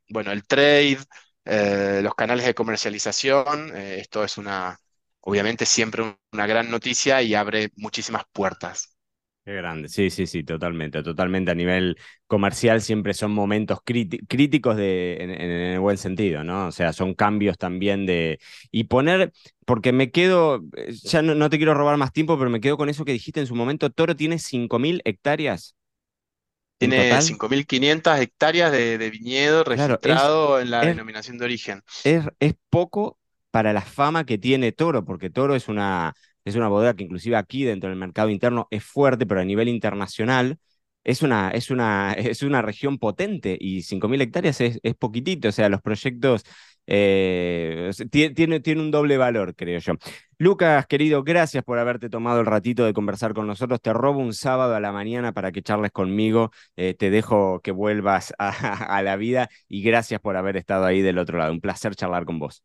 bueno, 0.09 0.31
el 0.31 0.45
trade, 0.47 0.99
eh, 1.45 1.99
los 2.01 2.15
canales 2.15 2.45
de 2.45 2.53
comercialización, 2.55 3.75
eh, 3.75 3.97
esto 3.99 4.23
es 4.23 4.37
una, 4.37 4.79
obviamente, 5.23 5.65
siempre 5.65 6.17
una 6.31 6.47
gran 6.47 6.69
noticia 6.69 7.21
y 7.21 7.33
abre 7.33 7.71
muchísimas 7.75 8.23
puertas. 8.31 8.97
Qué 9.45 9.53
grande, 9.55 9.89
sí, 9.89 10.09
sí, 10.09 10.25
sí, 10.25 10.45
totalmente, 10.45 11.03
totalmente 11.03 11.51
a 11.51 11.55
nivel 11.55 11.97
comercial 12.27 12.79
siempre 12.79 13.13
son 13.13 13.31
momentos 13.31 13.79
críticos 13.83 14.77
de, 14.77 15.17
en, 15.19 15.31
el 15.31 15.79
buen 15.81 15.97
sentido, 15.97 16.45
¿no? 16.45 16.67
O 16.67 16.71
sea, 16.71 16.93
son 16.93 17.13
cambios 17.13 17.57
también 17.57 18.05
de... 18.05 18.39
Y 18.71 18.85
poner, 18.85 19.33
porque 19.65 19.91
me 19.91 20.11
quedo, 20.11 20.63
eh, 20.77 20.93
ya 20.93 21.21
no, 21.21 21.49
te 21.49 21.57
quiero 21.57 21.73
robar 21.73 21.97
más 21.97 22.13
tiempo, 22.13 22.37
pero 22.37 22.49
me 22.49 22.61
quedo 22.61 22.77
con 22.77 22.87
eso 22.87 23.03
que 23.03 23.11
dijiste 23.11 23.41
en 23.41 23.47
su 23.47 23.55
momento, 23.55 23.89
Toro 23.89 24.15
tiene 24.15 24.37
5.000 24.37 25.01
hectáreas. 25.03 25.75
Tiene 26.77 27.11
5.500 27.11 28.21
hectáreas 28.21 28.71
de, 28.71 29.09
viñedo 29.09 29.65
registrado 29.65 30.61
en 30.61 30.71
la 30.71 30.85
denominación 30.85 31.37
de 31.37 31.45
origen. 31.45 31.81
Es, 32.05 32.23
es 32.39 32.55
poco 32.69 33.19
para 33.53 33.71
la 33.71 33.81
fama 33.81 34.25
que 34.25 34.39
tiene 34.39 34.71
Toro, 34.71 35.05
porque 35.05 35.29
Toro 35.29 35.55
es 35.55 35.67
una 35.67 36.13
es 36.43 36.55
una 36.55 36.67
bodega 36.69 36.95
que 36.95 37.03
inclusive 37.03 37.35
aquí 37.37 37.63
dentro 37.65 37.89
del 37.89 37.99
mercado 37.99 38.29
interno 38.29 38.67
es 38.71 38.83
fuerte, 38.83 39.25
pero 39.27 39.41
a 39.41 39.45
nivel 39.45 39.69
internacional 39.69 40.57
es 41.03 41.21
una, 41.21 41.51
es 41.51 41.69
una, 41.71 42.13
es 42.17 42.41
una 42.43 42.61
región 42.63 42.97
potente 42.97 43.55
y 43.59 43.83
5.000 43.83 44.21
hectáreas 44.21 44.59
es, 44.61 44.79
poquitito, 44.99 45.49
o 45.49 45.51
sea, 45.51 45.69
los 45.69 45.81
proyectos 45.81 46.43
eh, 46.87 47.91
tiene, 48.11 48.59
tiene 48.59 48.81
un 48.81 48.91
doble 48.91 49.17
valor, 49.17 49.55
creo 49.55 49.79
yo. 49.79 49.93
Lucas, 50.37 50.85
querido, 50.87 51.23
gracias 51.23 51.63
por 51.63 51.77
haberte 51.79 52.09
tomado 52.09 52.39
el 52.41 52.45
ratito 52.45 52.85
de 52.85 52.93
conversar 52.93 53.33
con 53.33 53.47
nosotros. 53.47 53.79
Te 53.81 53.93
robo 53.93 54.19
un 54.19 54.33
sábado 54.33 54.75
a 54.75 54.79
la 54.81 54.91
mañana 54.91 55.31
para 55.31 55.51
que 55.51 55.61
charles 55.61 55.91
conmigo. 55.91 56.51
Eh, 56.75 56.95
te 56.95 57.09
dejo 57.09 57.61
que 57.61 57.71
vuelvas 57.71 58.33
a 58.39 59.01
la 59.03 59.15
vida 59.15 59.49
y 59.69 59.83
gracias 59.83 60.19
por 60.19 60.35
haber 60.37 60.57
estado 60.57 60.85
ahí 60.85 61.01
del 61.01 61.19
otro 61.19 61.37
lado. 61.37 61.53
Un 61.53 61.61
placer 61.61 61.95
charlar 61.95 62.25
con 62.25 62.39
vos. 62.39 62.63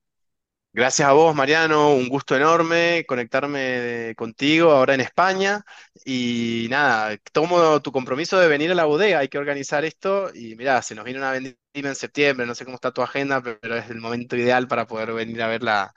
Gracias 0.72 1.08
a 1.08 1.12
vos, 1.12 1.34
Mariano, 1.34 1.94
un 1.94 2.08
gusto 2.08 2.36
enorme 2.36 3.04
conectarme 3.08 4.14
contigo 4.16 4.70
ahora 4.70 4.94
en 4.94 5.00
España. 5.00 5.62
Y 6.04 6.66
nada, 6.70 7.16
tomo 7.32 7.80
tu 7.82 7.90
compromiso 7.90 8.38
de 8.38 8.48
venir 8.48 8.70
a 8.70 8.74
la 8.74 8.84
bodega, 8.84 9.18
hay 9.20 9.28
que 9.28 9.38
organizar 9.38 9.84
esto. 9.84 10.30
Y 10.34 10.54
mira, 10.56 10.80
se 10.82 10.94
nos 10.94 11.04
viene 11.04 11.20
una 11.20 11.32
vendimia 11.32 11.56
en 11.74 11.94
septiembre, 11.94 12.46
no 12.46 12.54
sé 12.54 12.64
cómo 12.64 12.76
está 12.76 12.92
tu 12.92 13.02
agenda, 13.02 13.42
pero 13.42 13.76
es 13.76 13.90
el 13.90 14.00
momento 14.00 14.36
ideal 14.36 14.68
para 14.68 14.86
poder 14.86 15.12
venir 15.12 15.42
a 15.42 15.48
ver 15.48 15.62
la, 15.62 15.92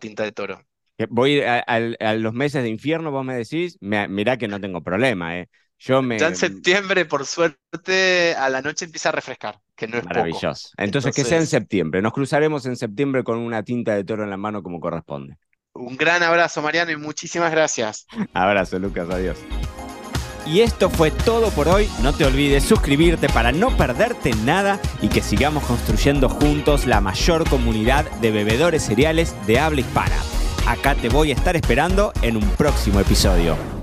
tinta 0.00 0.24
de 0.24 0.32
toro. 0.32 0.64
Voy 1.10 1.40
a, 1.42 1.60
a, 1.60 2.14
los 2.14 2.32
meses 2.32 2.62
de 2.62 2.70
infierno, 2.70 3.12
vos 3.12 3.24
me 3.24 3.36
decís, 3.36 3.76
mirá 3.80 4.36
que 4.36 4.48
no 4.48 4.60
tengo 4.60 4.82
problema, 4.82 5.38
¿eh? 5.38 5.48
Ya 5.78 6.26
en 6.26 6.36
septiembre, 6.36 7.04
por 7.04 7.24
suerte, 7.24 8.34
a 8.34 8.48
la 8.48 8.60
noche 8.62 8.84
empieza 8.84 9.10
a 9.10 9.12
refrescar, 9.12 9.60
que 9.76 9.86
no 9.86 9.98
es 9.98 10.04
Maravilloso. 10.04 10.70
Entonces, 10.76 11.14
que 11.14 11.24
sea 11.24 11.38
en 11.38 11.46
septiembre. 11.46 12.02
Nos 12.02 12.12
cruzaremos 12.12 12.66
en 12.66 12.76
septiembre 12.76 13.22
con 13.22 13.38
una 13.38 13.62
tinta 13.62 13.94
de 13.94 14.04
toro 14.04 14.24
en 14.24 14.30
la 14.30 14.36
mano 14.36 14.62
como 14.62 14.80
corresponde. 14.80 15.36
Un 15.74 15.96
gran 15.96 16.22
abrazo, 16.24 16.60
Mariano, 16.62 16.90
y 16.90 16.96
muchísimas 16.96 17.52
gracias. 17.52 18.06
Abrazo, 18.34 18.78
Lucas. 18.80 19.08
Adiós. 19.08 19.38
Y 20.44 20.60
esto 20.60 20.90
fue 20.90 21.10
todo 21.10 21.50
por 21.50 21.68
hoy. 21.68 21.88
No 22.02 22.12
te 22.12 22.24
olvides 22.24 22.64
suscribirte 22.64 23.28
para 23.28 23.52
no 23.52 23.76
perderte 23.76 24.32
nada 24.44 24.80
y 25.00 25.08
que 25.08 25.20
sigamos 25.20 25.62
construyendo 25.64 26.28
juntos 26.28 26.86
la 26.86 27.00
mayor 27.00 27.48
comunidad 27.48 28.10
de 28.20 28.30
bebedores 28.30 28.84
cereales 28.84 29.34
de 29.46 29.58
habla 29.58 29.82
hispana. 29.82 30.16
Acá 30.66 30.94
te 30.94 31.08
voy 31.08 31.30
a 31.30 31.34
estar 31.34 31.54
esperando 31.54 32.12
en 32.22 32.36
un 32.36 32.48
próximo 32.56 32.98
episodio. 32.98 33.77